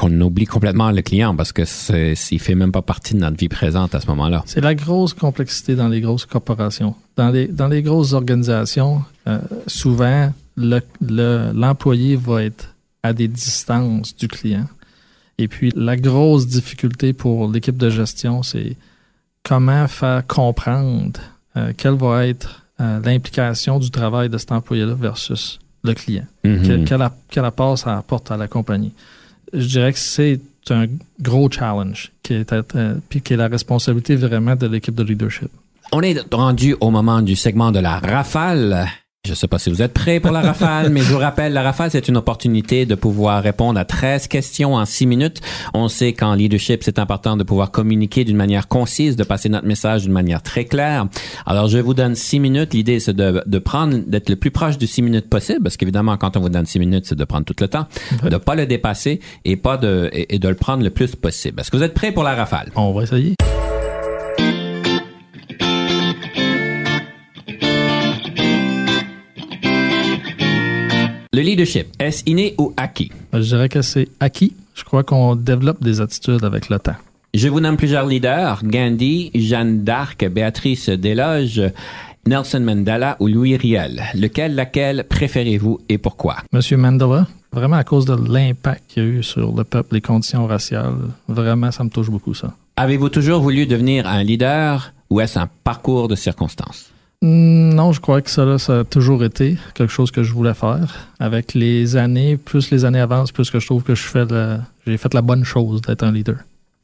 [0.00, 3.36] qu'on oublie complètement le client parce que c'est, il fait même pas partie de notre
[3.36, 4.42] vie présente à ce moment-là.
[4.46, 6.94] C'est la grosse complexité dans les grosses corporations.
[7.16, 13.28] Dans les, dans les grosses organisations, euh, souvent, le- le- l'employé va être à des
[13.28, 14.66] distances du client.
[15.38, 18.76] Et puis, la grosse difficulté pour l'équipe de gestion, c'est
[19.42, 21.20] comment faire comprendre
[21.56, 26.24] euh, quelle va être euh, l'implication du travail de cet employé-là versus le client.
[26.44, 26.84] Mhm.
[26.86, 28.92] Quel, app- quel apport ça apporte à la compagnie.
[29.52, 30.86] Je dirais que c'est un
[31.20, 35.50] gros challenge qui est, euh, puis qui est la responsabilité vraiment de l'équipe de leadership.
[35.92, 38.88] On est rendu au moment du segment de la rafale.
[39.26, 41.52] Je ne sais pas si vous êtes prêts pour la rafale, mais je vous rappelle,
[41.52, 45.40] la rafale, c'est une opportunité de pouvoir répondre à 13 questions en 6 minutes.
[45.74, 49.66] On sait qu'en leadership, c'est important de pouvoir communiquer d'une manière concise, de passer notre
[49.66, 51.06] message d'une manière très claire.
[51.44, 52.72] Alors, je vous donne 6 minutes.
[52.72, 56.16] L'idée, c'est de, de prendre, d'être le plus proche de 6 minutes possible, parce qu'évidemment,
[56.16, 57.86] quand on vous donne 6 minutes, c'est de prendre tout le temps,
[58.24, 61.60] de pas le dépasser et pas de, et, et de le prendre le plus possible.
[61.60, 62.72] Est-ce que vous êtes prêts pour la rafale?
[62.74, 63.34] On va essayer.
[71.40, 73.10] Le leadership, est-ce inné ou acquis?
[73.32, 74.52] Je dirais que c'est acquis.
[74.74, 76.96] Je crois qu'on développe des attitudes avec le temps.
[77.32, 78.60] Je vous nomme plusieurs leaders.
[78.62, 81.62] Gandhi, Jeanne d'Arc, Béatrice Desloges,
[82.26, 84.02] Nelson Mandela ou Louis Riel.
[84.12, 86.36] Lequel, laquelle préférez-vous et pourquoi?
[86.52, 90.02] Monsieur Mandela, vraiment à cause de l'impact qu'il y a eu sur le peuple, les
[90.02, 90.92] conditions raciales,
[91.26, 92.52] vraiment, ça me touche beaucoup, ça.
[92.76, 96.92] Avez-vous toujours voulu devenir un leader ou est-ce un parcours de circonstances?
[97.22, 100.32] Hmm, Non, je crois que ça, là, ça a toujours été quelque chose que je
[100.32, 101.08] voulais faire.
[101.18, 104.24] Avec les années, plus les années avancent, plus que je trouve que je fais
[104.86, 106.36] j'ai fait la bonne chose d'être un leader.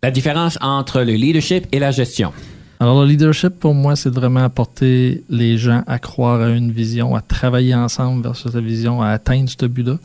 [0.02, 2.32] La différence entre le leadership et la gestion?
[2.80, 7.14] Alors, le leadership, pour moi, c'est vraiment apporter les gens à croire à une vision,
[7.16, 9.98] à travailler ensemble versus la vision, à atteindre ce but-là.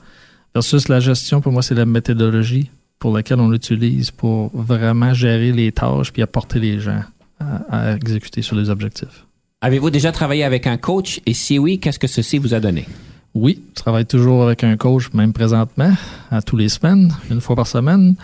[0.55, 5.51] Versus la gestion, pour moi, c'est la méthodologie pour laquelle on l'utilise pour vraiment gérer
[5.51, 7.01] les tâches puis apporter les gens
[7.39, 9.25] à, à exécuter sur les objectifs.
[9.63, 11.21] Avez-vous déjà travaillé avec un coach?
[11.27, 12.87] Et si oui, qu'est-ce que ceci vous a donné?
[13.35, 15.91] Oui, je travaille toujours avec un coach, même présentement,
[16.31, 18.15] à tous les semaines, une fois par semaine.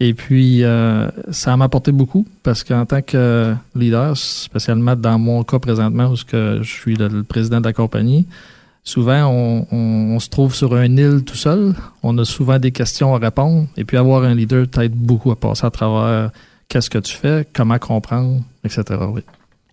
[0.00, 5.44] Et puis, euh, ça m'a apporté beaucoup parce qu'en tant que leader, spécialement dans mon
[5.44, 8.26] cas présentement où je suis le, président de la compagnie,
[8.82, 9.28] souvent
[9.70, 11.74] on se trouve sur une île tout seul.
[12.02, 13.66] On a souvent des questions à répondre.
[13.76, 16.30] Et puis, avoir un leader t'aide beaucoup à passer à travers
[16.66, 18.84] qu'est-ce que tu fais, comment comprendre, etc.
[19.12, 19.20] Oui.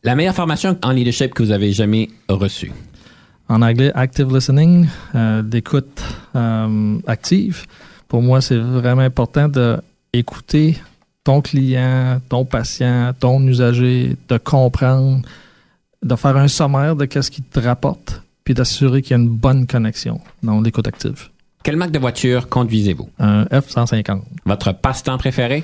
[0.05, 2.71] La meilleure formation en leadership que vous avez jamais reçue?
[3.49, 6.03] en anglais active listening, euh, d'écoute
[6.35, 7.65] euh, active.
[8.07, 9.77] Pour moi, c'est vraiment important de
[10.13, 10.77] écouter
[11.23, 15.23] ton client, ton patient, ton usager, de comprendre,
[16.03, 19.29] de faire un sommaire de qu'est-ce qu'il te rapporte, puis d'assurer qu'il y a une
[19.29, 21.29] bonne connexion dans l'écoute active.
[21.63, 23.09] Quelle marque de voiture conduisez-vous?
[23.17, 24.21] Un F-150.
[24.45, 25.63] Votre passe-temps préféré?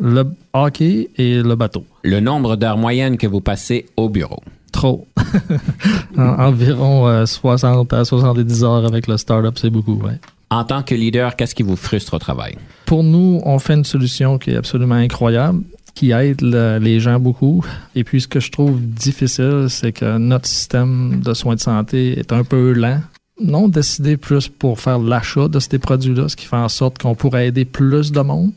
[0.00, 1.84] Le hockey et le bateau.
[2.04, 4.40] Le nombre d'heures moyennes que vous passez au bureau?
[4.72, 5.06] Trop.
[6.16, 10.18] En- environ euh, 60 à 70 heures avec le startup, c'est beaucoup, ouais.
[10.50, 12.56] En tant que leader, qu'est-ce qui vous frustre au travail?
[12.86, 15.62] Pour nous, on fait une solution qui est absolument incroyable.
[15.94, 17.64] qui aide le- les gens beaucoup.
[17.96, 22.18] Et puis, ce que je trouve difficile, c'est que notre système de soins de santé
[22.18, 23.00] est un peu lent.
[23.42, 27.14] Non décidé plus pour faire l'achat de ces produits-là, ce qui fait en sorte qu'on
[27.16, 28.52] pourrait aider plus de monde.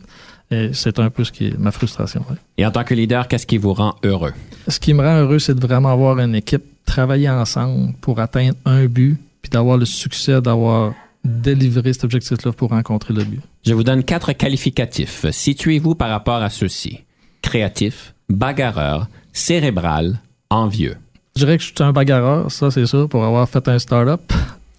[0.53, 2.23] Et c'est un peu ce qui est ma frustration.
[2.29, 2.37] ouais.
[2.57, 4.33] Et en tant que leader, qu'est-ce qui vous rend heureux?
[4.67, 8.55] Ce qui me rend heureux, c'est de vraiment avoir une équipe travailler ensemble pour atteindre
[8.65, 10.93] un but, puis d'avoir le succès d'avoir
[11.23, 13.41] délivré cet objectif-là pour rencontrer le but.
[13.65, 15.25] Je vous donne quatre qualificatifs.
[15.31, 16.99] Situez-vous par rapport à ceux-ci.
[17.41, 20.97] Créatif, bagarreur, cérébral, envieux.
[21.35, 24.21] Je dirais que je suis un bagarreur, ça c'est sûr, pour avoir fait un start-up.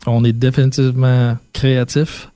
[0.06, 2.28] On est définitivement créatif.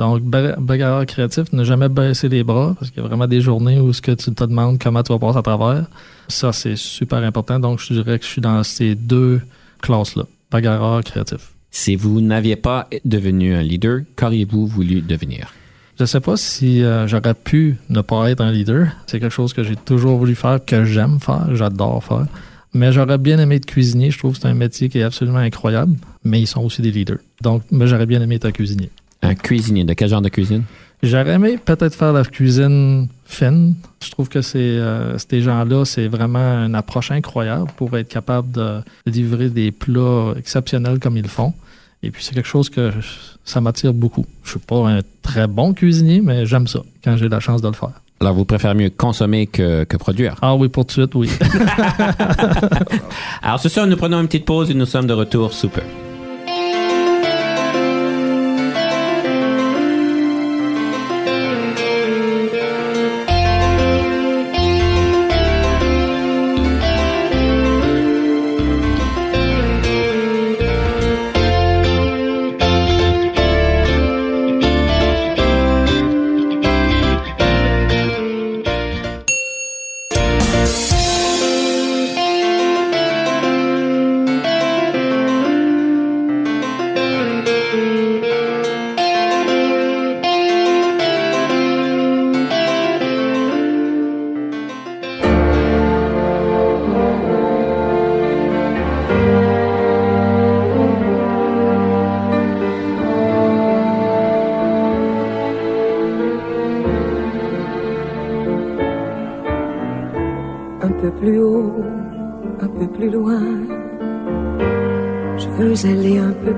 [0.00, 3.42] Donc, ba- bagarreur créatif, ne jamais baisser les bras, parce qu'il y a vraiment des
[3.42, 5.84] journées où ce que tu te demandes comment tu vas passer à travers.
[6.26, 7.60] Ça, c'est super important.
[7.60, 9.42] Donc, je dirais que je suis dans ces deux
[9.82, 10.24] classes-là.
[10.50, 11.52] Bagarreur créatif.
[11.70, 15.52] Si vous n'aviez pas devenu un leader, qu'auriez-vous voulu devenir?
[15.98, 18.86] Je sais pas si euh, j'aurais pu ne pas être un leader.
[19.06, 22.26] C'est quelque chose que j'ai toujours voulu faire, que j'aime faire, j'adore faire.
[22.72, 24.10] Mais j'aurais bien aimé être cuisinier.
[24.10, 25.94] Je trouve que c'est un métier qui est absolument incroyable.
[26.24, 27.18] Mais ils sont aussi des leaders.
[27.42, 28.90] Donc, j'aurais bien aimé être cuisinier.
[29.22, 29.84] Un cuisinier.
[29.84, 30.62] De quel genre de cuisine?
[31.02, 33.74] J'aurais aimé peut-être faire la cuisine fine.
[34.04, 38.50] Je trouve que c'est euh, ces gens-là, c'est vraiment une approche incroyable pour être capable
[38.52, 41.54] de livrer des plats exceptionnels comme ils le font.
[42.02, 43.06] Et puis c'est quelque chose que je-
[43.44, 44.24] ça m'attire beaucoup.
[44.44, 47.68] Je suis pas un très bon cuisinier, mais j'aime ça quand j'ai la chance de
[47.68, 47.92] le faire.
[48.22, 50.34] Alors, vous préférez mieux consommer que, que produire?
[50.42, 51.30] Ah oui, pour tout de suite, oui.
[53.42, 55.80] Alors, ce soir, nous prenons une petite pause et nous sommes de retour sous peu.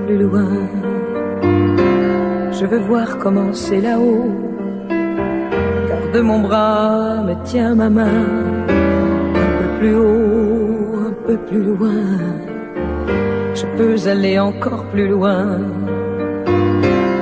[0.07, 0.49] Plus loin.
[2.53, 4.33] Je veux voir comment c'est là-haut.
[5.89, 8.27] Garde mon bras, me tiens ma main.
[9.45, 12.03] Un peu plus haut, un peu plus loin.
[13.55, 15.59] Je peux aller encore plus loin.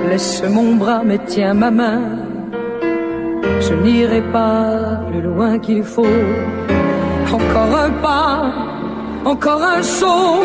[0.08, 2.02] Laisse mon bras, me tiens ma main.
[3.60, 6.18] Je n'irai pas plus loin qu'il faut.
[7.32, 8.52] Encore un pas,
[9.24, 10.42] encore un saut,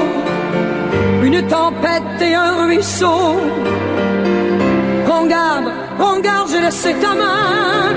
[1.24, 3.40] une tempête et un ruisseau.
[5.06, 5.66] Prends garde,
[5.98, 7.94] prends garde, j'ai laissé ta main.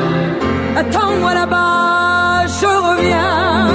[0.77, 3.69] Attends-moi là-bas, je reviens.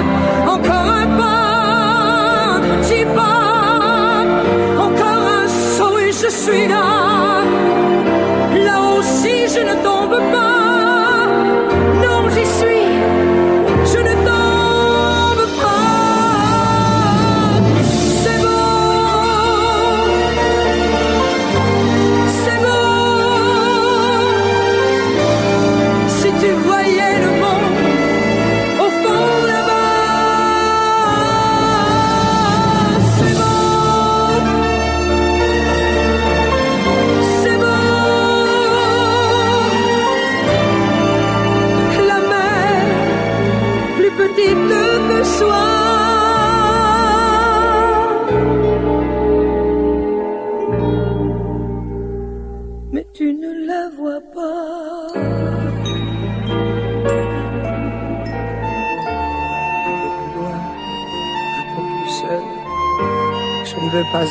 [0.47, 4.25] Encore un pas, un petit pas,
[4.87, 6.75] encore un saut et je suis là.
[6.75, 7.82] Là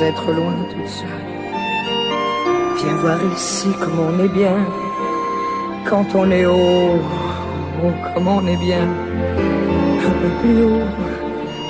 [0.02, 1.22] être loin toute seule.
[2.76, 4.58] Viens voir ici comme on est bien.
[5.88, 7.00] Quand on est haut,
[7.84, 8.86] oh, comme on est bien.
[10.08, 10.88] Un peu plus haut,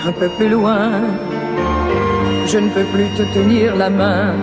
[0.06, 0.90] un peu plus loin.
[2.46, 4.34] Je ne peux plus te tenir la main.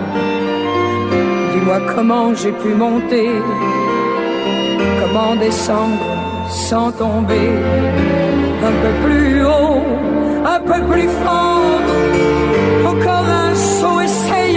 [1.51, 3.29] Dis-moi comment j'ai pu monter,
[4.99, 6.05] comment descendre
[6.47, 7.49] sans tomber.
[8.69, 9.83] Un peu plus haut,
[10.45, 11.81] un peu plus fort.
[12.87, 14.49] Encore un saut, essaye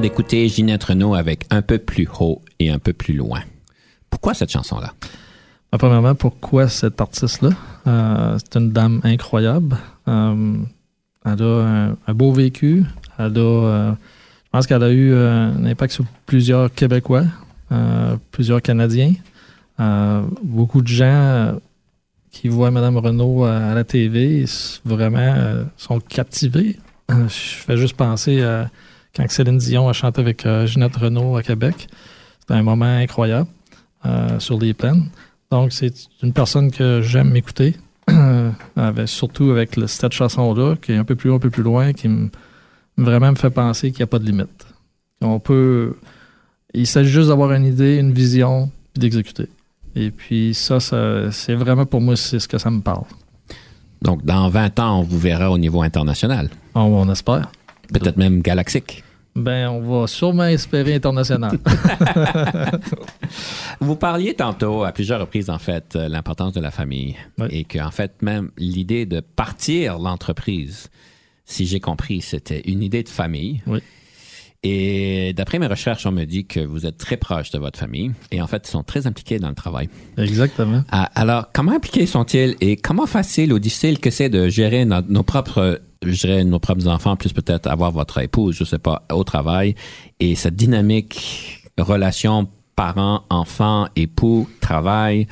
[0.00, 3.40] d'écouter Ginette Renault avec Un peu plus haut et un peu plus loin.
[4.10, 4.94] Pourquoi cette chanson-là?
[5.72, 7.50] Ben, premièrement, pourquoi cette artiste-là?
[7.86, 9.76] Euh, c'est une dame incroyable.
[10.06, 10.56] Euh,
[11.24, 12.84] elle a un, beau vécu.
[13.18, 13.92] Elle a, euh,
[14.44, 17.24] je pense qu'elle a eu un impact sur plusieurs Québécois,
[18.30, 19.14] plusieurs Canadiens.
[20.42, 21.54] Beaucoup de gens
[22.30, 24.44] qui voient Mme Renault à, la TV
[24.84, 26.78] vraiment sont captivés.
[27.08, 28.70] Je fais juste penser à
[29.16, 31.88] quand Céline Dion a chanté avec euh, Ginette Renault à Québec.
[32.40, 33.48] C'était un moment incroyable
[34.06, 35.08] euh, sur les plaines.
[35.50, 35.92] Donc, c'est
[36.22, 37.76] une personne que j'aime écouter,
[38.76, 41.62] avec- surtout avec le- cette chanson-là, qui est un peu plus haut, un peu plus
[41.62, 42.30] loin, qui me,
[42.96, 44.66] vraiment me fait penser qu'il n'y a pas de limite.
[45.20, 45.94] On peut.
[46.74, 49.46] Il s'agit juste d'avoir une idée, une vision, puis d'exécuter.
[49.94, 53.04] Et puis, ça, ça c'est vraiment pour moi, c'est ce que ça me parle.
[54.00, 57.52] Donc, dans 20 ans, on vous verra au niveau international, On, on espère.
[57.92, 59.04] Peut-être même galaxique.
[59.34, 61.58] Ben, on va sûrement espérer international.
[63.80, 67.16] Vous parliez tantôt, à plusieurs reprises, en fait, euh, l'importance de la famille.
[67.38, 67.46] Oui.
[67.50, 70.88] Et qu'en fait, même l'idée de partir l'entreprise,
[71.44, 73.62] si j'ai compris, c'était une idée de famille.
[73.66, 73.80] Oui.
[74.64, 78.12] Et d'après mes recherches, on me dit que vous êtes très proche de votre famille
[78.30, 79.88] et en fait, ils sont très impliqués dans le travail.
[80.16, 80.84] Exactement.
[80.92, 85.02] Ah, Alors, comment impliqués sont-ils et comment facile ou difficile que c'est de gérer no-
[85.08, 89.06] nos propres, je dirais, nos propres enfants, plus peut-être avoir votre épouse, je sais pas,
[89.12, 89.74] au travail
[90.20, 95.26] et cette dynamique relation parents, enfants, époux, travail.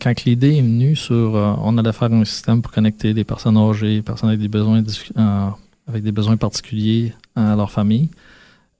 [0.00, 3.56] Quand l'idée est venue sur euh, on allait faire un système pour connecter des personnes
[3.56, 4.82] âgées, personnes avec des besoins
[5.16, 5.48] euh,
[5.88, 8.10] avec des besoins particuliers à leur famille,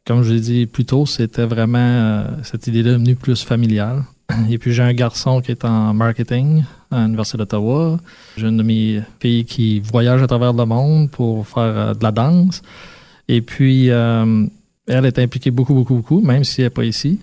[0.06, 4.04] comme je l'ai dit plus tôt, c'était vraiment euh, cette idée-là est venue plus familiale.
[4.50, 7.98] Et puis j'ai un garçon qui est en marketing à l'Université d'Ottawa.
[8.36, 12.02] J'ai une de mes filles qui voyage à travers le monde pour faire euh, de
[12.02, 12.62] la danse.
[13.28, 14.46] Et puis euh,
[14.86, 17.18] elle est impliquée beaucoup, beaucoup, beaucoup, même si elle n'est pas ici.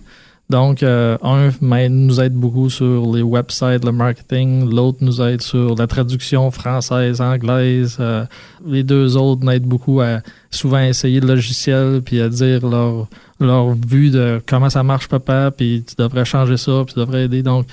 [0.50, 1.50] Donc, euh, un
[1.88, 4.70] nous aide beaucoup sur les websites, le marketing.
[4.70, 7.96] L'autre nous aide sur la traduction française, anglaise.
[7.98, 8.26] Euh,
[8.66, 13.08] les deux autres nous aident beaucoup à souvent essayer le logiciel puis à dire leur,
[13.40, 17.24] leur vue de comment ça marche, papa, puis tu devrais changer ça, puis tu devrais
[17.24, 17.42] aider.
[17.42, 17.66] Donc,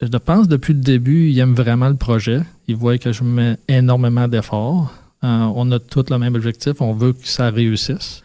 [0.00, 2.40] je pense depuis le début, ils aiment vraiment le projet.
[2.68, 4.92] Ils voient que je mets énormément d'efforts.
[5.24, 6.80] Euh, on a tous le même objectif.
[6.80, 8.22] On veut que ça réussisse.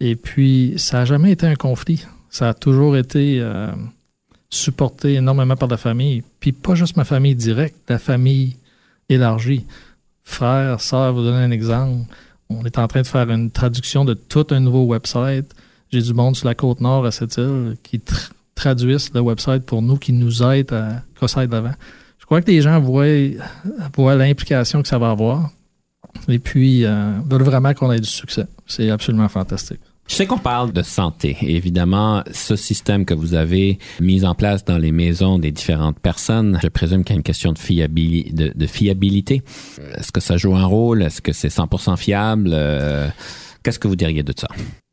[0.00, 2.04] Et puis, ça n'a jamais été un conflit.
[2.28, 3.68] Ça a toujours été euh,
[4.50, 6.22] supporté énormément par la famille.
[6.40, 8.56] Puis pas juste ma famille directe, la famille
[9.08, 9.66] élargie.
[10.24, 12.06] Frères, sœurs, vous donner un exemple.
[12.50, 15.54] On est en train de faire une traduction de tout un nouveau website.
[15.92, 19.64] J'ai du monde sur la côte nord à cette île qui tr- traduisent le website
[19.64, 21.02] pour nous, qui nous aident à
[21.46, 21.72] de l'avant.
[22.18, 23.06] Je crois que les gens voient,
[23.96, 25.50] voient l'implication que ça va avoir.
[26.28, 28.46] Et puis, euh, veulent vraiment qu'on ait du succès.
[28.66, 29.80] C'est absolument fantastique.
[30.06, 31.36] Je sais qu'on parle de santé.
[31.40, 36.58] Évidemment, ce système que vous avez mis en place dans les maisons des différentes personnes,
[36.62, 39.42] je présume qu'il y a une question de, fiabili- de fiabilité.
[39.96, 41.02] Est-ce que ça joue un rôle?
[41.02, 42.50] Est-ce que c'est 100% fiable?
[42.52, 43.08] Euh,
[43.62, 44.46] Qu'est-ce que vous diriez de ça?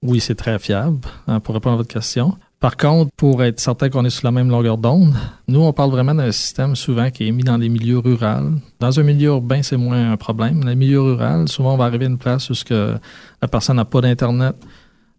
[0.04, 2.36] Oui, c'est très fiable, hein, pour répondre à votre question.
[2.60, 5.16] Par contre, pour être certain qu'on est sur la même longueur d'onde,
[5.48, 8.52] nous, on parle vraiment d'un système souvent qui est mis dans les milieux ruraux.
[8.80, 10.62] Dans un milieu urbain, c'est moins un problème.
[10.62, 12.98] Dans les milieux ruraux, souvent, on va arriver à une place où que
[13.42, 14.56] la personne n'a pas d'Internet.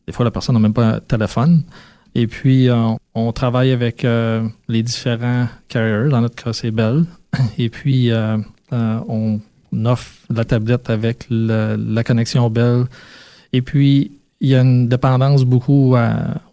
[0.07, 1.64] Des fois, la personne n'a même pas un téléphone.
[2.14, 6.11] Et puis, on, on travaille avec euh, les différents carriers.
[6.11, 7.05] Dans notre cas, c'est Bell.
[7.59, 8.37] Et puis, euh,
[8.72, 9.41] euh, on
[9.85, 12.85] offre la tablette avec la connexion Bell.
[13.53, 14.12] Et puis,
[14.43, 15.95] il y a une dépendance beaucoup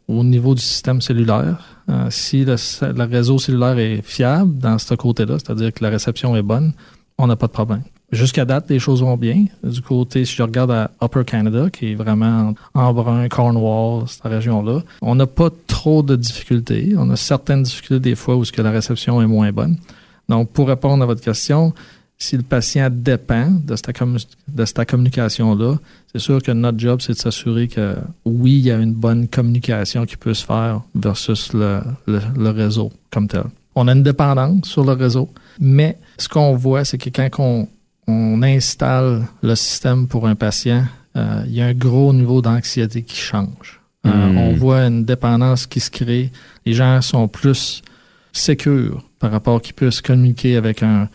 [0.07, 1.57] au niveau du système cellulaire.
[1.89, 6.35] Euh, si le, le réseau cellulaire est fiable dans ce côté-là, c'est-à-dire que la réception
[6.35, 6.73] est bonne,
[7.17, 7.81] on n'a pas de problème.
[8.11, 9.45] Jusqu'à date, les choses vont bien.
[9.63, 14.23] Du côté, si je regarde à Upper Canada, qui est vraiment en brun, Cornwall, cette
[14.23, 16.93] région-là, on n'a pas trop de difficultés.
[16.95, 19.77] On a certaines difficultés des fois où ce que la réception est moins bonne.
[20.27, 21.73] Donc, pour répondre à votre question,
[22.21, 25.75] si le patient dépend de cette, commu- de cette communication-là,
[26.11, 27.95] c'est sûr que notre job, c'est de s'assurer que
[28.25, 32.49] oui, il y a une bonne communication qui peut se faire versus le, le- le
[32.49, 33.43] réseau comme tel.
[33.75, 35.29] On a une dépendance sur le réseau,
[35.61, 37.67] mais ce qu'on voit, c'est que quand on,
[38.07, 40.83] on installe le système pour un patient,
[41.15, 43.79] euh, il y a un gros niveau d'anxiété qui change.
[44.05, 44.37] Euh, Mm.
[44.37, 46.31] On voit une dépendance qui se crée.
[46.65, 47.81] Les gens sont plus
[48.31, 51.09] sécures par rapport à qu'ils puissent communiquer avec un,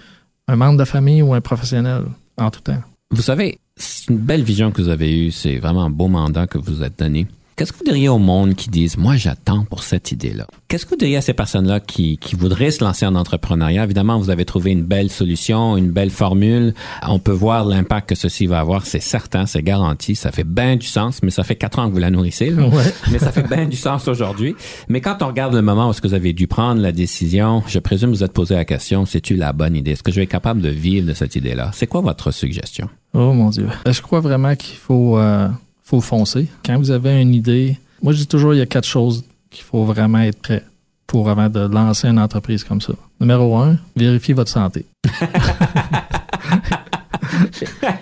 [0.49, 2.05] un membre de famille ou un professionnel
[2.37, 2.83] en tout temps.
[3.11, 5.31] Vous savez, c'est une belle vision que vous avez eue.
[5.31, 7.27] C'est vraiment un beau mandat que vous êtes donné.
[7.57, 10.49] Qu'est-ce que vous diriez au monde qui disent, moi, j'attends pour cette idée-là?
[10.67, 13.85] Qu'est-ce que vous diriez à ces personnes-là qui, qui voudraient se lancer en entrepreneuriat?
[13.85, 16.75] Évidemment, vous avez trouvé une belle solution, une belle formule.
[17.07, 18.85] On peut voir l'impact que ceci va avoir.
[18.87, 20.17] C'est certain, c'est garanti.
[20.17, 22.51] Ça fait bien du sens, mais ça fait quatre ans que vous la nourrissez.
[22.51, 22.67] là.
[22.67, 22.93] Ouais.
[23.13, 24.57] mais ça fait bien du sens aujourd'hui.
[24.89, 27.63] Mais quand on regarde le moment où est-ce que vous avez dû prendre la décision,
[27.69, 29.93] je présume que vous êtes posé la question, c'est-tu la bonne idée?
[29.93, 31.71] Est-ce que je vais être capable de vivre de cette idée-là?
[31.73, 32.89] C'est quoi votre suggestion?
[33.13, 33.69] Oh mon Dieu.
[33.89, 35.49] Je crois vraiment qu'il faut, euh,
[35.85, 36.49] faut foncer.
[36.65, 39.63] Quand vous avez une idée, moi je dis toujours il y a quatre choses qu'il
[39.65, 40.65] faut vraiment être prêt
[41.07, 42.95] pour avant de lancer une entreprise comme ça.
[43.21, 44.87] Numéro un, vérifiez votre santé.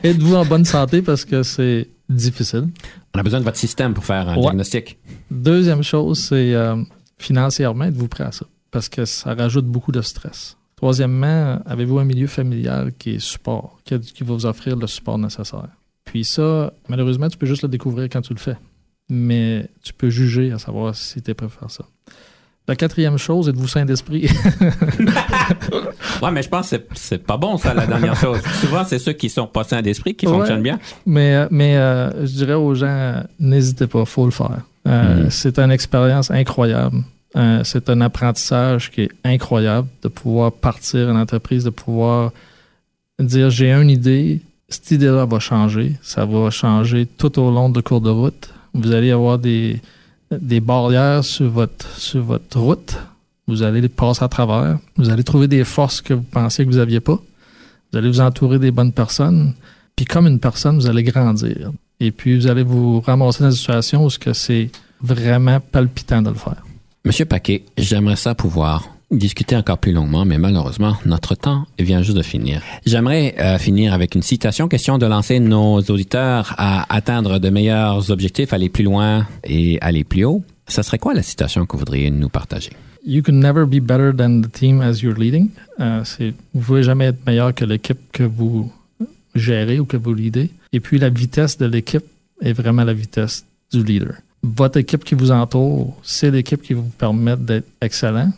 [0.03, 2.69] Êtes-vous en bonne santé parce que c'est difficile?
[3.15, 4.43] On a besoin de votre système pour faire un Ouais.
[4.43, 4.99] diagnostic.
[5.31, 6.77] Deuxième chose, c'est euh,
[7.19, 8.47] financièrement, êtes-vous prêt à ça?
[8.71, 10.57] Parce que ça rajoute beaucoup de stress.
[10.77, 15.19] Troisièmement, avez-vous un milieu familial qui est support, qui, qui va vous offrir le support
[15.19, 15.69] nécessaire?
[16.13, 18.57] Puis ça, malheureusement, tu peux juste le découvrir quand tu le fais.
[19.09, 21.85] Mais tu peux juger à savoir si tu es prêt à faire ça.
[22.69, 24.29] La quatrième chose, êtes-vous sain d'esprit?
[26.23, 28.39] Ouais, mais je pense que c'est- pas bon, ça, la dernière chose.
[28.61, 30.33] Souvent, c'est ceux qui sont pas sains d'esprit qui Ouais.
[30.33, 30.79] fonctionnent bien.
[31.05, 34.61] Mais, mais euh, je dirais aux gens, n'hésitez pas, faut le faire.
[34.87, 35.31] Euh, Mhm.
[35.31, 36.99] C'est une expérience incroyable.
[37.35, 42.31] Euh, c'est un apprentissage qui est incroyable de pouvoir partir une entreprise, de pouvoir
[43.19, 44.41] dire j'ai une idée,
[44.73, 45.97] cette idée-là va changer.
[46.03, 48.51] Ça va changer tout au long de cours de route.
[48.75, 49.81] Vous allez avoir des,
[50.31, 52.97] des barrières sur votre, sur votre route.
[53.47, 54.79] Vous allez les passer à travers.
[54.97, 57.21] Vous allez trouver des forces que vous pensiez que vous n'aviez pas.
[57.93, 59.55] Vous allez vous entourer des bonnes personnes.
[59.97, 61.71] Puis comme une personne, vous allez grandir.
[62.01, 64.71] Et puis vous allez vous ramasser dans une situation où c'est
[65.01, 66.65] vraiment palpitant de le faire.
[67.05, 72.17] Monsieur Paquet, j'aimerais ça pouvoir discuter encore plus longuement, mais malheureusement, notre temps vient juste
[72.17, 72.63] de finir.
[72.87, 78.11] J'aimerais euh, finir avec une citation, question de lancer nos auditeurs à atteindre de meilleurs
[78.11, 80.43] objectifs, aller plus loin et aller plus haut.
[80.67, 82.71] Ça serait quoi la citation que vous voudriez nous partager?
[83.05, 85.51] You can never be better than the team as you're leading.
[85.81, 88.73] Euh, c'est, vous ne pouvez jamais être meilleur que l'équipe que vous
[89.35, 90.51] gérez ou que vous leadez.
[90.73, 92.05] Et puis la vitesse de l'équipe
[92.41, 94.15] est vraiment la vitesse du leader.
[94.43, 98.33] Votre équipe qui vous entoure, c'est l'équipe qui vous permettre d'être excellent.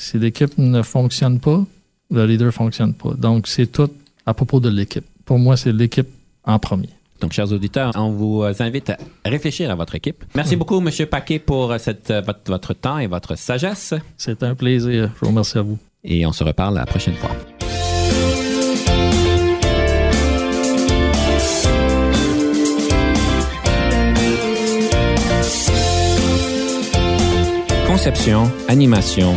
[0.00, 1.62] Si l'équipe ne fonctionne pas,
[2.10, 3.12] le leader ne fonctionne pas.
[3.12, 3.90] Donc c'est tout
[4.24, 5.04] à propos de l'équipe.
[5.26, 6.08] Pour moi, c'est l'équipe
[6.44, 6.88] en premier.
[7.20, 8.96] Donc, chers auditeurs, on vous euh, invite à
[9.26, 10.24] réfléchir à votre équipe.
[10.34, 13.92] Merci beaucoup, Monsieur Paquet, pour euh, cette, euh, votre, votre temps et votre sagesse.
[14.16, 15.10] C'est un plaisir.
[15.16, 15.78] Je vous remercie à vous.
[16.02, 17.30] Et on se reparle la prochaine fois.
[27.86, 29.36] Conception, animation,